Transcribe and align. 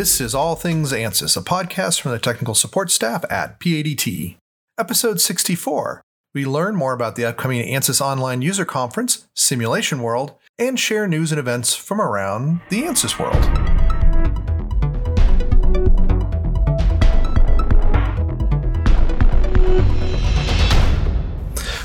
This 0.00 0.18
is 0.18 0.34
All 0.34 0.56
Things 0.56 0.92
ANSYS, 0.92 1.36
a 1.36 1.42
podcast 1.42 2.00
from 2.00 2.12
the 2.12 2.18
technical 2.18 2.54
support 2.54 2.90
staff 2.90 3.22
at 3.28 3.60
PADT. 3.60 4.38
Episode 4.78 5.20
64. 5.20 6.00
We 6.32 6.46
learn 6.46 6.74
more 6.74 6.94
about 6.94 7.16
the 7.16 7.26
upcoming 7.26 7.60
ANSYS 7.60 8.00
Online 8.00 8.40
User 8.40 8.64
Conference, 8.64 9.28
Simulation 9.36 10.00
World, 10.00 10.36
and 10.58 10.80
share 10.80 11.06
news 11.06 11.32
and 11.32 11.38
events 11.38 11.74
from 11.74 12.00
around 12.00 12.62
the 12.70 12.84
ANSYS 12.84 13.18
world. 13.18 13.89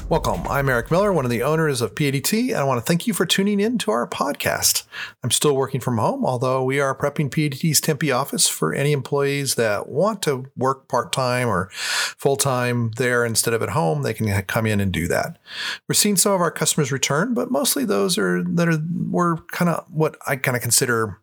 Welcome. 0.08 0.48
I'm 0.48 0.70
Eric 0.70 0.92
Miller, 0.92 1.12
one 1.12 1.26
of 1.26 1.32
the 1.32 1.42
owners 1.42 1.82
of 1.82 1.96
PADT, 1.96 2.50
and 2.50 2.58
I 2.58 2.64
want 2.64 2.78
to 2.78 2.86
thank 2.86 3.08
you 3.08 3.14
for 3.14 3.26
tuning 3.26 3.60
in 3.60 3.80
to 3.80 3.90
our 3.90 4.08
podcast. 4.08 4.84
I'm 5.24 5.32
still 5.32 5.56
working 5.56 5.82
from 5.82 5.98
home, 5.98 6.24
although 6.24 6.64
we 6.64 6.80
are 6.80 6.96
prepping 6.96 7.32
PADT's 7.32 7.82
Tempe 7.82 8.12
office 8.12 8.48
for 8.48 8.72
any 8.72 8.92
employees 8.92 9.56
that 9.56 9.90
want 9.90 10.22
to 10.22 10.46
work 10.56 10.88
part 10.88 11.12
time 11.12 11.48
or 11.48 11.70
full 11.72 12.36
time 12.36 12.92
there 12.98 13.26
instead 13.26 13.56
of 13.56 13.64
at 13.64 13.70
home. 13.70 14.04
They 14.04 14.14
can 14.14 14.44
come 14.44 14.68
in 14.68 14.80
and 14.80 14.92
do 14.92 15.08
that. 15.08 15.40
We're 15.88 15.96
seeing 15.96 16.18
some 16.18 16.34
of 16.34 16.42
our 16.42 16.52
customers 16.52 16.92
return, 16.92 17.34
but 17.34 17.50
mostly 17.50 17.84
those 17.84 18.16
are 18.20 18.44
that 18.44 18.70
are 18.70 18.78
were 19.10 19.38
kind 19.54 19.72
of 19.72 19.86
what 19.92 20.18
I 20.28 20.36
kind 20.36 20.56
of 20.56 20.62
consider 20.62 21.20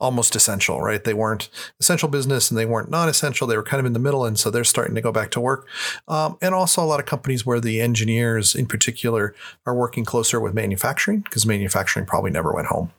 almost 0.00 0.36
essential, 0.36 0.80
right? 0.80 1.02
They 1.02 1.14
weren't 1.14 1.48
essential 1.80 2.08
business 2.08 2.50
and 2.50 2.58
they 2.58 2.66
weren't 2.66 2.90
non 2.90 3.08
essential. 3.08 3.46
They 3.46 3.56
were 3.56 3.62
kind 3.62 3.80
of 3.80 3.86
in 3.86 3.92
the 3.92 3.98
middle. 3.98 4.24
And 4.24 4.38
so 4.38 4.50
they're 4.50 4.64
starting 4.64 4.94
to 4.94 5.00
go 5.00 5.12
back 5.12 5.30
to 5.32 5.40
work. 5.40 5.68
Um, 6.08 6.36
and 6.42 6.54
also 6.54 6.82
a 6.82 6.86
lot 6.86 7.00
of 7.00 7.06
companies 7.06 7.46
where 7.46 7.60
the 7.60 7.80
engineers 7.80 8.54
in 8.54 8.66
particular 8.66 9.34
are 9.66 9.74
working 9.74 10.04
closer 10.04 10.40
with 10.40 10.54
manufacturing 10.54 11.20
because 11.20 11.46
manufacturing 11.46 12.06
probably 12.06 12.30
never 12.30 12.52
went 12.52 12.68
home. 12.68 12.92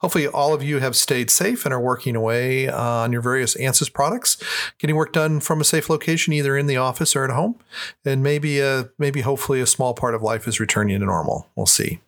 Hopefully, 0.00 0.26
all 0.26 0.54
of 0.54 0.62
you 0.62 0.78
have 0.78 0.96
stayed 0.96 1.30
safe 1.30 1.66
and 1.66 1.74
are 1.74 1.80
working 1.80 2.16
away 2.16 2.68
uh, 2.68 2.80
on 2.80 3.12
your 3.12 3.20
various 3.20 3.54
ANSYS 3.56 3.92
products, 3.92 4.42
getting 4.78 4.96
work 4.96 5.12
done 5.12 5.40
from 5.40 5.60
a 5.60 5.64
safe 5.64 5.90
location, 5.90 6.32
either 6.32 6.56
in 6.56 6.66
the 6.66 6.76
office 6.76 7.14
or 7.14 7.24
at 7.24 7.30
home. 7.30 7.56
And 8.04 8.22
maybe, 8.22 8.62
uh, 8.62 8.84
maybe 8.98 9.20
hopefully, 9.20 9.60
a 9.60 9.66
small 9.66 9.94
part 9.94 10.14
of 10.14 10.22
life 10.22 10.48
is 10.48 10.58
returning 10.58 10.98
to 11.00 11.04
normal. 11.04 11.48
We'll 11.54 11.66
see. 11.66 12.00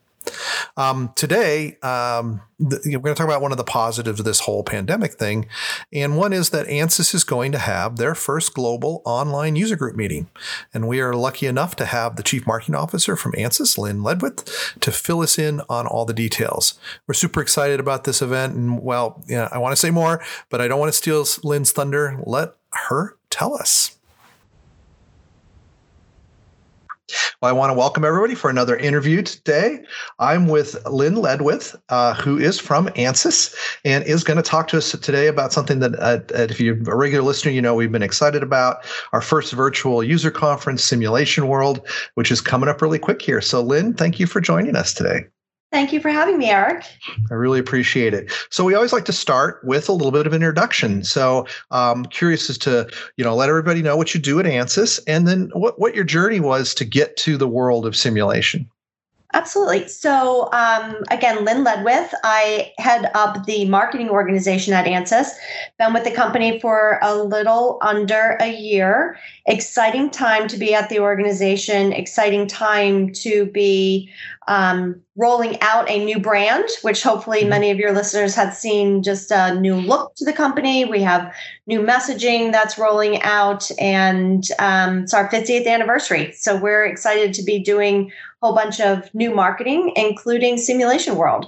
Um, 0.77 1.13
today, 1.17 1.77
um, 1.83 2.43
the, 2.59 2.81
we're 2.85 3.01
going 3.01 3.15
to 3.15 3.19
talk 3.19 3.27
about 3.27 3.43
one 3.43 3.53
of 3.53 3.59
the 3.59 3.65
positives 3.65 4.21
of 4.21 4.27
this 4.27 4.41
whole 4.41 4.63
pandemic 4.63 5.15
thing. 5.15 5.47
And 5.93 6.17
one 6.17 6.33
is 6.33 6.51
that 6.51 6.67
ANSYS 6.67 7.15
is 7.15 7.25
going 7.25 7.53
to 7.53 7.59
have 7.59 7.97
their 7.97 8.15
first 8.15 8.55
global 8.55 9.03
online 9.05 9.57
user 9.57 9.77
group 9.77 9.97
meeting. 9.97 10.29
And 10.75 10.89
we 10.89 11.01
are 11.01 11.15
lucky 11.15 11.47
enough 11.47 11.77
to 11.77 11.87
have 11.87 12.17
the 12.17 12.23
Chief 12.23 12.47
Marketing 12.47 12.75
Officer 12.75 13.17
from 13.17 13.33
ANSYS, 13.33 13.79
Lynn 13.79 14.01
Ledwith, 14.01 14.79
to 14.81 14.93
fill 14.93 15.21
us 15.21 15.39
in 15.39 15.63
on 15.69 15.87
all 15.87 16.05
the 16.05 16.15
details. 16.15 16.79
We're 17.07 17.15
super 17.15 17.41
excited 17.41 17.81
about 17.81 18.05
this 18.05 18.23
event. 18.23 18.55
And 18.55 18.83
well, 18.83 19.23
yeah, 19.27 19.49
I 19.51 19.59
want 19.59 19.73
to 19.73 19.81
say 19.81 19.91
more, 19.91 20.23
but 20.49 20.61
I 20.61 20.69
don't 20.69 20.81
want 20.81 20.93
to 20.93 20.97
steal 20.99 21.25
Lynn's 21.43 21.73
thunder. 21.73 22.21
Let 22.25 22.55
her 22.73 23.17
tell 23.31 23.55
us. 23.55 23.97
Well, 27.41 27.49
I 27.49 27.53
want 27.53 27.71
to 27.71 27.75
welcome 27.75 28.05
everybody 28.05 28.35
for 28.35 28.51
another 28.51 28.77
interview 28.77 29.23
today. 29.23 29.81
I'm 30.19 30.47
with 30.47 30.77
Lynn 30.87 31.15
Ledwith, 31.15 31.75
uh, 31.89 32.15
who 32.15 32.39
is 32.39 32.59
from 32.59 32.89
ANSYS 32.89 33.55
and 33.85 34.05
is 34.05 34.25
going 34.25 34.37
to 34.37 34.43
talk 34.43 34.69
to 34.69 34.79
us 34.79 34.93
today 34.93 35.27
about 35.27 35.53
something 35.53 35.79
that, 35.81 35.95
uh, 36.01 36.21
if 36.31 36.61
you're 36.61 36.77
a 36.91 36.97
regular 36.97 37.25
listener, 37.25 37.53
you 37.53 37.63
know 37.63 37.75
we've 37.75 37.93
been 37.93 38.03
excited 38.03 38.43
about 38.43 38.85
our 39.13 39.23
first 39.23 39.53
virtual 39.53 40.03
user 40.05 40.31
conference, 40.31 40.85
Simulation 40.85 41.49
World, 41.49 41.87
which 42.15 42.31
is 42.31 42.41
coming 42.41 42.69
up 42.69 42.83
really 42.83 42.99
quick 42.99 43.23
here. 43.23 43.41
So, 43.41 43.61
Lynn, 43.61 43.95
thank 43.95 44.21
you 44.21 44.27
for 44.27 44.41
joining 44.41 44.77
us 44.77 44.93
today. 44.95 45.27
Thank 45.73 45.93
you 45.93 46.01
for 46.01 46.09
having 46.09 46.37
me, 46.37 46.51
Eric. 46.51 46.85
I 47.31 47.35
really 47.35 47.61
appreciate 47.61 48.13
it. 48.13 48.33
So 48.51 48.65
we 48.65 48.75
always 48.75 48.93
like 48.93 49.05
to 49.05 49.13
start 49.13 49.63
with 49.63 49.89
a 49.89 49.93
little 49.93 50.11
bit 50.11 50.27
of 50.27 50.35
introduction. 50.35 51.05
So 51.05 51.47
I'm 51.71 51.99
um, 51.99 52.05
curious 52.07 52.51
as 52.51 52.59
to, 52.59 52.91
you 53.17 53.25
know, 53.25 53.37
let 53.37 53.49
everybody 53.49 53.81
know 53.81 53.97
what 53.97 54.13
you 54.13 54.21
do 54.21 54.41
at 54.41 54.47
ANSYS 54.47 54.99
and 55.07 55.29
then 55.29 55.51
what, 55.53 55.79
what 55.79 55.95
your 55.95 56.03
journey 56.03 56.41
was 56.41 56.75
to 56.75 56.85
get 56.85 57.17
to 57.19 57.37
the 57.37 57.47
world 57.47 57.87
of 57.87 57.95
simulation. 57.95 58.69
Absolutely. 59.33 59.87
So, 59.87 60.49
um, 60.53 60.97
again, 61.11 61.45
Lynn 61.45 61.65
Ledwith. 61.65 62.13
I 62.25 62.73
head 62.79 63.11
up 63.15 63.47
the 63.47 63.65
marketing 63.67 64.11
organization 64.11 64.73
at 64.73 64.87
ANSYS. 64.87 65.29
Been 65.79 65.93
with 65.93 66.03
the 66.03 66.11
company 66.11 66.59
for 66.59 66.99
a 67.01 67.15
little 67.15 67.79
under 67.81 68.37
a 68.41 68.53
year. 68.53 69.17
Exciting 69.47 70.11
time 70.11 70.49
to 70.49 70.57
be 70.57 70.75
at 70.75 70.89
the 70.89 70.99
organization. 70.99 71.93
Exciting 71.93 72.49
time 72.49 73.13
to 73.13 73.47
be 73.47 74.11
um, 74.49 75.01
rolling 75.15 75.61
out 75.61 75.89
a 75.89 76.05
new 76.05 76.19
brand, 76.19 76.69
which 76.83 77.05
hopefully 77.05 77.41
mm-hmm. 77.41 77.51
many 77.51 77.71
of 77.71 77.79
your 77.79 77.93
listeners 77.93 78.35
have 78.35 78.53
seen 78.53 79.01
just 79.01 79.31
a 79.31 79.55
new 79.55 79.77
look 79.77 80.17
to 80.17 80.25
the 80.25 80.33
company. 80.33 80.85
We 80.85 81.03
have 81.03 81.33
new 81.69 81.81
messaging 81.81 82.51
that's 82.51 82.79
rolling 82.79 83.23
out, 83.23 83.71
and 83.79 84.43
um, 84.59 85.05
it's 85.05 85.15
our 85.15 85.29
50th 85.29 85.69
anniversary. 85.69 86.33
So 86.33 86.57
we're 86.57 86.85
excited 86.85 87.33
to 87.35 87.45
be 87.45 87.61
doing 87.61 88.11
whole 88.41 88.55
bunch 88.55 88.81
of 88.81 89.13
new 89.15 89.35
marketing, 89.35 89.93
including 89.97 90.57
Simulation 90.57 91.17
World. 91.17 91.47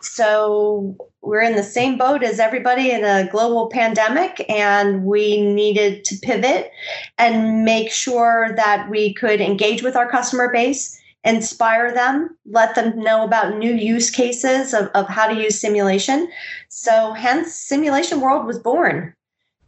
So 0.00 0.96
we're 1.22 1.40
in 1.40 1.56
the 1.56 1.62
same 1.62 1.96
boat 1.96 2.22
as 2.22 2.38
everybody 2.38 2.90
in 2.90 3.04
a 3.04 3.28
global 3.30 3.70
pandemic, 3.70 4.44
and 4.50 5.04
we 5.04 5.40
needed 5.40 6.04
to 6.04 6.16
pivot 6.16 6.70
and 7.16 7.64
make 7.64 7.90
sure 7.90 8.52
that 8.56 8.90
we 8.90 9.14
could 9.14 9.40
engage 9.40 9.82
with 9.82 9.96
our 9.96 10.10
customer 10.10 10.52
base 10.52 11.00
inspire 11.24 11.92
them, 11.92 12.36
let 12.44 12.74
them 12.74 12.98
know 13.02 13.24
about 13.24 13.56
new 13.56 13.72
use 13.72 14.10
cases 14.10 14.74
of, 14.74 14.88
of 14.88 15.08
how 15.08 15.26
to 15.26 15.34
use 15.34 15.58
simulation. 15.58 16.30
So, 16.68 17.12
hence, 17.12 17.54
Simulation 17.54 18.20
World 18.20 18.46
was 18.46 18.58
born. 18.58 19.14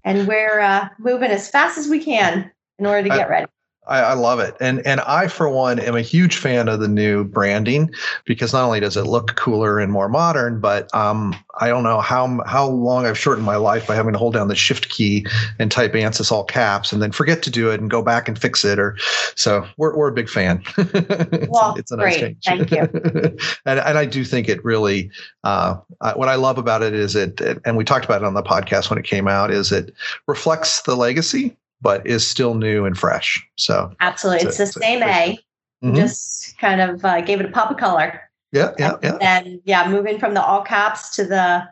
And 0.05 0.29
we're 0.29 0.61
uh, 0.61 0.89
moving 0.99 1.31
as 1.31 1.49
fast 1.49 1.79
as 1.79 1.89
we 1.89 2.05
can 2.05 2.51
in 2.79 2.87
order 2.87 3.09
to 3.09 3.15
get 3.15 3.29
ready. 3.29 3.47
I, 3.87 4.01
I, 4.01 4.13
love 4.15 4.41
it, 4.41 4.57
and 4.61 4.85
and 4.87 5.01
I 5.01 5.29
for 5.29 5.49
one 5.49 5.79
am 5.79 5.97
a 5.97 6.03
huge 6.03 6.37
fan 6.37 6.69
of 6.69 6.81
the 6.81 6.89
new 6.89 7.25
branding 7.25 7.91
because 8.25 8.53
not 8.53 8.65
only 8.65 8.81
does 8.81 8.97
it 8.97 9.05
look 9.05 9.37
cooler 9.37 9.79
and 9.79 9.93
more 9.93 10.09
modern, 10.09 10.61
but 10.61 10.93
um, 10.95 11.35
I 11.61 11.69
don't 11.69 11.85
know 11.85 12.01
how 12.01 12.43
how 12.47 12.69
long 12.69 13.07
I've 13.07 13.19
shortened 13.19 13.47
my 13.47 13.57
life 13.57 13.87
by 13.87 13.95
having 13.95 14.13
to 14.13 14.19
hold 14.19 14.35
down 14.35 14.49
the 14.49 14.57
Shift 14.57 14.89
key 14.89 15.27
and 15.59 15.71
type 15.71 15.93
ANSYS 15.93 16.33
all 16.33 16.45
caps 16.45 16.93
and 16.93 17.01
then 17.01 17.13
forget 17.13 17.43
to 17.45 17.51
do 17.51 17.71
it 17.71 17.81
and 17.81 17.91
go 17.91 18.03
back 18.03 18.29
and 18.29 18.39
fix 18.39 18.65
it. 18.65 18.79
Or 18.79 18.97
so 19.35 19.67
we're 19.77 19.97
we're 19.97 20.09
a 20.09 20.15
big 20.15 20.29
fan. 20.29 20.63
it's, 20.79 21.49
well, 21.49 21.75
a, 21.75 21.79
it's 21.79 21.91
a 21.93 21.97
nice 21.97 22.19
great. 22.19 22.41
change. 22.41 22.69
Thank 22.69 22.71
you. 22.73 22.79
and 23.67 23.79
and 23.79 23.99
I 23.99 24.05
do 24.05 24.25
think 24.25 24.49
it 24.49 24.65
really 24.65 25.11
uh, 25.45 25.77
what 26.15 26.29
I 26.29 26.35
love 26.35 26.59
about 26.59 26.83
it 26.83 26.95
is 26.95 27.15
it, 27.15 27.41
and 27.65 27.77
we 27.77 27.85
talked 27.85 28.05
about 28.05 28.23
it 28.23 28.25
on 28.25 28.35
the 28.35 28.43
podcast 28.43 28.91
when 28.91 28.99
it 28.99 29.05
came 29.05 29.29
out, 29.29 29.51
is 29.51 29.73
it 29.73 29.95
reflects 30.27 30.83
the 30.83 30.97
legacy 30.97 31.57
but 31.81 32.07
is 32.07 32.27
still 32.27 32.55
new 32.55 32.85
and 32.85 32.99
fresh. 32.99 33.47
So 33.57 33.93
absolutely, 34.01 34.49
it's, 34.49 34.61
it's 34.61 34.75
the 34.75 34.81
same 34.81 35.03
A. 35.03 35.39
Mm-hmm. 35.85 35.95
Just 35.95 36.59
kind 36.59 36.81
of 36.81 37.05
uh, 37.05 37.21
gave 37.21 37.41
it 37.41 37.47
a 37.47 37.51
pop 37.51 37.71
of 37.71 37.77
color. 37.77 38.21
Yeah, 38.53 38.73
yeah, 38.79 38.97
yeah. 39.03 39.19
And 39.21 39.61
yeah, 39.65 39.89
moving 39.89 40.19
from 40.19 40.35
the 40.35 40.43
all 40.43 40.63
caps 40.63 41.15
to 41.17 41.25
the 41.25 41.69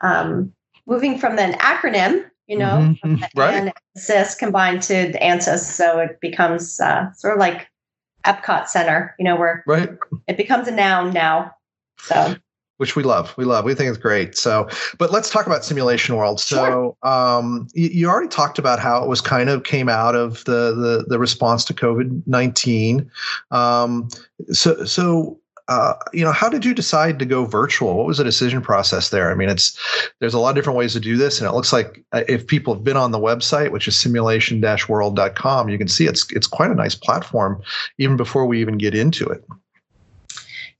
um, 0.00 0.52
moving 0.86 1.18
from 1.18 1.38
an 1.38 1.54
acronym, 1.54 2.24
you 2.46 2.56
know, 2.56 2.94
mm-hmm. 3.04 3.24
right. 3.38 3.72
ANSYS 3.96 4.38
combined 4.38 4.82
to 4.82 5.10
the 5.12 5.18
ANSYS, 5.18 5.60
so 5.60 5.98
it 5.98 6.20
becomes 6.20 6.80
uh, 6.80 7.12
sort 7.14 7.34
of 7.34 7.40
like 7.40 7.68
Epcot 8.24 8.68
Center, 8.68 9.14
you 9.18 9.24
know, 9.24 9.36
where 9.36 9.64
right. 9.66 9.90
it 10.26 10.36
becomes 10.36 10.68
a 10.68 10.70
noun 10.72 11.12
now. 11.12 11.52
So 11.98 12.36
which 12.78 12.96
we 12.96 13.02
love. 13.02 13.34
We 13.36 13.44
love. 13.44 13.64
We 13.64 13.74
think 13.74 13.90
it's 13.90 13.98
great. 13.98 14.36
So, 14.36 14.68
but 14.98 15.12
let's 15.12 15.30
talk 15.30 15.46
about 15.46 15.64
Simulation 15.64 16.16
World. 16.16 16.40
So, 16.40 16.96
sure. 17.04 17.12
um, 17.12 17.68
you, 17.74 17.88
you, 17.88 18.08
already 18.08 18.28
talked 18.28 18.58
about 18.58 18.78
how 18.78 19.02
it 19.02 19.08
was 19.08 19.20
kind 19.20 19.50
of 19.50 19.64
came 19.64 19.88
out 19.88 20.14
of 20.14 20.44
the 20.44 20.74
the, 20.74 21.04
the 21.06 21.18
response 21.18 21.64
to 21.66 21.74
COVID 21.74 22.22
nineteen. 22.26 23.10
Um, 23.50 24.08
so, 24.50 24.84
so. 24.84 25.38
Uh, 25.70 25.92
you 26.14 26.24
know, 26.24 26.32
how 26.32 26.48
did 26.48 26.64
you 26.64 26.72
decide 26.72 27.18
to 27.18 27.26
go 27.26 27.44
virtual? 27.44 27.98
What 27.98 28.06
was 28.06 28.16
the 28.16 28.24
decision 28.24 28.62
process 28.62 29.10
there? 29.10 29.30
I 29.30 29.34
mean, 29.34 29.50
it's 29.50 29.78
there's 30.18 30.32
a 30.32 30.38
lot 30.38 30.48
of 30.48 30.54
different 30.54 30.78
ways 30.78 30.94
to 30.94 31.00
do 31.00 31.18
this, 31.18 31.38
and 31.38 31.46
it 31.46 31.52
looks 31.52 31.74
like 31.74 32.02
uh, 32.12 32.22
if 32.26 32.46
people 32.46 32.72
have 32.72 32.82
been 32.82 32.96
on 32.96 33.10
the 33.10 33.18
website, 33.18 33.70
which 33.70 33.86
is 33.86 34.00
simulation-world.com, 34.00 35.68
you 35.68 35.76
can 35.76 35.86
see 35.86 36.06
it's 36.06 36.26
it's 36.32 36.46
quite 36.46 36.70
a 36.70 36.74
nice 36.74 36.94
platform, 36.94 37.60
even 37.98 38.16
before 38.16 38.46
we 38.46 38.62
even 38.62 38.78
get 38.78 38.94
into 38.94 39.26
it. 39.26 39.44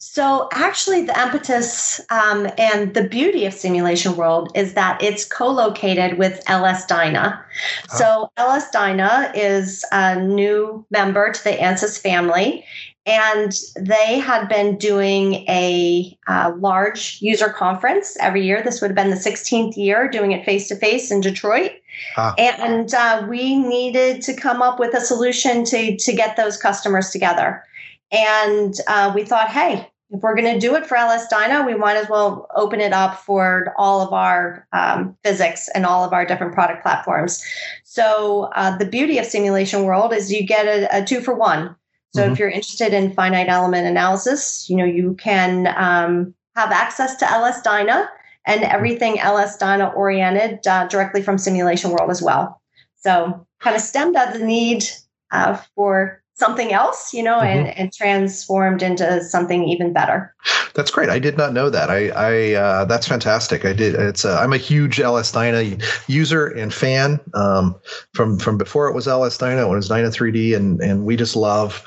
So, 0.00 0.49
actually, 0.53 1.03
the 1.03 1.21
impetus 1.21 2.00
um, 2.11 2.47
and 2.56 2.95
the 2.95 3.03
beauty 3.03 3.47
of 3.47 3.53
Simulation 3.53 4.15
World 4.15 4.53
is 4.55 4.75
that 4.75 5.03
it's 5.03 5.25
co 5.25 5.49
located 5.49 6.19
with 6.19 6.41
LS 6.47 6.87
Dyna. 6.87 7.45
Oh. 7.91 7.97
So, 7.97 8.33
LS 8.37 8.71
Dyna 8.71 9.33
is 9.35 9.85
a 9.91 10.15
new 10.21 10.87
member 10.93 11.33
to 11.33 11.45
the 11.45 11.50
ANSYS 11.50 12.00
family, 12.00 12.65
and 13.06 13.53
they 13.75 14.21
had 14.21 14.49
been 14.49 14.77
doing 14.77 15.45
a 15.49 16.17
uh, 16.29 16.53
large 16.59 17.19
user 17.21 17.49
conference 17.49 18.17
every 18.21 18.45
year. 18.45 18.62
This 18.62 18.81
would 18.81 18.91
have 18.91 18.97
been 18.97 19.11
the 19.11 19.17
16th 19.17 19.77
year 19.77 20.09
doing 20.09 20.31
it 20.31 20.45
face 20.45 20.69
to 20.69 20.77
face 20.77 21.11
in 21.11 21.21
Detroit. 21.21 21.73
Ah. 22.17 22.35
And 22.39 22.95
uh, 22.95 23.27
we 23.29 23.56
needed 23.56 24.23
to 24.23 24.35
come 24.35 24.62
up 24.62 24.79
with 24.79 24.95
a 24.95 25.00
solution 25.00 25.65
to, 25.65 25.97
to 25.97 26.12
get 26.12 26.37
those 26.37 26.56
customers 26.56 27.11
together. 27.11 27.65
And 28.11 28.75
uh, 28.87 29.13
we 29.15 29.25
thought, 29.25 29.51
hey, 29.51 29.89
if 30.11 30.23
we're 30.23 30.35
going 30.35 30.55
to 30.55 30.59
do 30.59 30.75
it 30.75 30.87
for 30.87 30.97
LS 30.97 31.29
Dyna, 31.29 31.67
we 31.67 31.75
might 31.75 31.97
as 31.97 32.09
well 32.09 32.47
open 32.55 32.81
it 32.81 32.93
up 32.93 33.19
for 33.19 33.75
all 33.77 34.01
of 34.01 34.13
our 34.13 34.67
um, 34.73 35.17
physics 35.23 35.69
and 35.75 35.85
all 35.85 36.03
of 36.03 36.15
our 36.15 36.25
different 36.25 36.55
product 36.55 36.83
platforms. 36.83 37.45
So 37.85 38.51
uh, 38.55 38.77
the 38.79 38.87
beauty 38.87 39.19
of 39.19 39.27
Simulation 39.27 39.85
World 39.85 40.15
is 40.15 40.33
you 40.33 40.47
get 40.47 40.67
a, 40.67 41.03
a 41.03 41.05
two 41.05 41.21
for 41.21 41.35
one. 41.35 41.77
So 42.15 42.23
mm-hmm. 42.23 42.33
if 42.33 42.39
you're 42.39 42.49
interested 42.49 42.95
in 42.95 43.13
finite 43.13 43.49
element 43.49 43.87
analysis, 43.87 44.69
you 44.71 44.77
know 44.77 44.85
you 44.87 45.15
can 45.15 45.67
um, 45.77 46.35
have 46.57 46.73
access 46.73 47.17
to 47.17 47.31
LS 47.31 47.61
Dyna 47.61 48.09
and 48.47 48.65
everything 48.65 49.21
LS 49.21 49.59
Dyna 49.59 49.89
oriented 49.89 50.67
uh, 50.67 50.89
directly 50.89 51.23
from 51.23 51.37
Simulation 51.37 51.91
World 51.91 52.11
as 52.11 52.23
well. 52.23 52.63
So 52.97 53.47
kind 53.61 53.77
of 53.77 53.83
stemmed 53.83 54.17
out 54.17 54.33
the 54.33 54.45
need 54.45 54.85
uh, 55.31 55.59
for 55.75 56.23
something 56.38 56.73
else, 56.73 57.12
you 57.12 57.23
know, 57.23 57.38
mm-hmm. 57.38 57.67
and, 57.67 57.79
and 57.79 57.93
transformed 57.93 58.82
into 58.82 59.23
something 59.23 59.69
even 59.69 59.93
better. 59.93 60.32
That's 60.75 60.90
great. 60.90 61.08
I 61.08 61.19
did 61.19 61.37
not 61.37 61.52
know 61.52 61.69
that. 61.70 61.90
I, 61.90 62.08
I 62.11 62.55
uh, 62.55 62.85
that's 62.85 63.06
fantastic. 63.06 63.64
I 63.64 63.73
did. 63.73 63.94
It's 63.96 64.25
uh, 64.25 64.38
I'm 64.38 64.52
a 64.52 64.58
huge 64.58 65.00
LS 65.00 65.32
Dyna 65.32 65.76
user 66.06 66.46
and 66.46 66.73
fan 66.73 67.20
um, 67.35 67.75
from 68.14 68.38
from 68.38 68.56
before 68.56 68.88
it 68.88 68.94
was 68.94 69.08
LS 69.08 69.37
Dyna 69.37 69.67
when 69.67 69.75
it 69.75 69.79
was 69.79 69.88
Dyna 69.88 70.08
3D, 70.08 70.55
and 70.55 70.81
and 70.81 71.05
we 71.05 71.17
just 71.17 71.35
love 71.35 71.85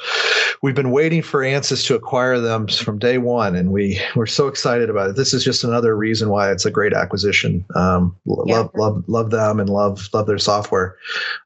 we've 0.61 0.75
been 0.75 0.91
waiting 0.91 1.21
for 1.21 1.41
ANSYS 1.41 1.85
to 1.87 1.95
acquire 1.95 2.39
them 2.39 2.67
from 2.67 2.99
day 2.99 3.17
one, 3.17 3.55
and 3.55 3.71
we 3.71 3.99
we're 4.15 4.25
so 4.25 4.47
excited 4.47 4.89
about 4.89 5.09
it. 5.09 5.15
This 5.15 5.33
is 5.33 5.43
just 5.43 5.63
another 5.63 5.95
reason 5.95 6.29
why 6.29 6.51
it's 6.51 6.65
a 6.65 6.71
great 6.71 6.93
acquisition. 6.93 7.65
Um, 7.75 8.15
yeah. 8.25 8.57
Love 8.57 8.71
love 8.75 9.03
love 9.07 9.29
them 9.31 9.59
and 9.59 9.69
love 9.69 10.09
love 10.13 10.27
their 10.27 10.37
software. 10.37 10.95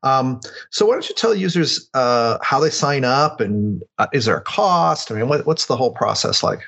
Um, 0.03 0.39
so 0.69 0.85
why 0.85 0.93
don't 0.93 1.07
you 1.07 1.15
tell 1.15 1.33
users 1.33 1.89
uh, 1.93 2.37
how 2.41 2.59
they 2.59 2.69
sign 2.69 2.94
up 3.03 3.41
and 3.41 3.83
uh, 3.97 4.07
is 4.13 4.25
there 4.25 4.37
a 4.37 4.41
cost? 4.41 5.11
I 5.11 5.15
mean, 5.15 5.27
what, 5.27 5.45
what's 5.45 5.65
the 5.65 5.75
whole 5.75 5.91
process 5.91 6.43
like? 6.43 6.61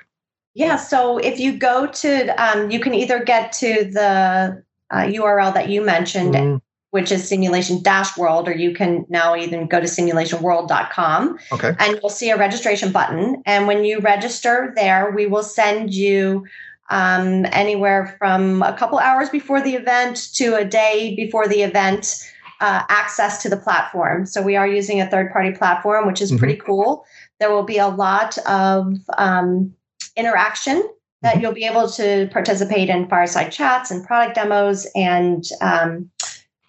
Yeah, 0.53 0.75
so 0.75 1.19
if 1.19 1.39
you 1.39 1.55
go 1.55 1.85
to, 1.85 2.43
um, 2.43 2.71
you 2.71 2.79
can 2.79 2.95
either 2.95 3.23
get 3.23 3.51
to 3.53 3.89
the 3.91 4.63
uh, 4.89 4.95
URL 4.95 5.53
that 5.53 5.69
you 5.69 5.81
mentioned, 5.81 6.33
mm 6.33 6.61
which 6.91 7.11
is 7.11 7.27
simulation 7.27 7.81
dash 7.83 8.17
world, 8.17 8.47
or 8.47 8.55
you 8.55 8.73
can 8.73 9.05
now 9.09 9.35
even 9.35 9.67
go 9.67 9.79
to 9.79 9.85
simulationworld.com. 9.85 11.37
Okay. 11.51 11.75
And 11.77 11.99
you'll 12.01 12.09
see 12.09 12.29
a 12.29 12.37
registration 12.37 12.91
button. 12.91 13.43
And 13.45 13.67
when 13.67 13.83
you 13.83 13.99
register 13.99 14.73
there, 14.75 15.11
we 15.11 15.27
will 15.27 15.43
send 15.43 15.93
you 15.93 16.45
um, 16.89 17.45
anywhere 17.51 18.15
from 18.17 18.63
a 18.63 18.73
couple 18.73 18.97
hours 18.99 19.29
before 19.29 19.61
the 19.61 19.75
event 19.75 20.33
to 20.35 20.55
a 20.55 20.63
day 20.63 21.15
before 21.15 21.47
the 21.47 21.61
event 21.61 22.25
uh, 22.59 22.83
access 22.89 23.41
to 23.43 23.49
the 23.49 23.57
platform. 23.57 24.25
So 24.25 24.41
we 24.41 24.55
are 24.55 24.67
using 24.67 25.01
a 25.01 25.09
third 25.09 25.31
party 25.31 25.51
platform, 25.51 26.07
which 26.07 26.21
is 26.21 26.31
mm-hmm. 26.31 26.39
pretty 26.39 26.55
cool. 26.57 27.05
There 27.39 27.51
will 27.51 27.63
be 27.63 27.77
a 27.77 27.87
lot 27.87 28.37
of 28.47 28.97
um, 29.17 29.73
interaction 30.15 30.87
that 31.21 31.35
mm-hmm. 31.35 31.41
you'll 31.41 31.53
be 31.53 31.65
able 31.65 31.89
to 31.91 32.29
participate 32.31 32.89
in 32.89 33.07
fireside 33.07 33.51
chats 33.51 33.91
and 33.91 34.05
product 34.05 34.35
demos 34.35 34.87
and 34.95 35.43
um, 35.61 36.09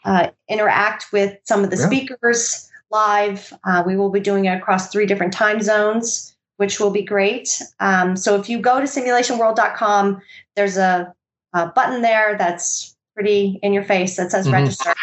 uh, 0.04 0.28
interact 0.48 1.06
with 1.12 1.36
some 1.44 1.64
of 1.64 1.70
the 1.70 1.76
yeah. 1.76 1.86
speakers 1.86 2.68
live. 2.90 3.52
Uh, 3.64 3.82
we 3.86 3.96
will 3.96 4.10
be 4.10 4.20
doing 4.20 4.46
it 4.46 4.56
across 4.56 4.90
three 4.90 5.06
different 5.06 5.32
time 5.32 5.60
zones, 5.60 6.34
which 6.56 6.80
will 6.80 6.90
be 6.90 7.02
great. 7.02 7.60
Um, 7.80 8.16
so 8.16 8.36
if 8.36 8.48
you 8.48 8.60
go 8.60 8.80
to 8.80 8.86
simulationworld.com, 8.86 10.20
there's 10.56 10.76
a, 10.76 11.14
a, 11.52 11.66
button 11.66 12.02
there 12.02 12.36
that's 12.38 12.96
pretty 13.18 13.58
in 13.64 13.72
your 13.72 13.82
face 13.82 14.16
that 14.16 14.30
says 14.30 14.44
mm-hmm. 14.44 14.54
register, 14.54 14.94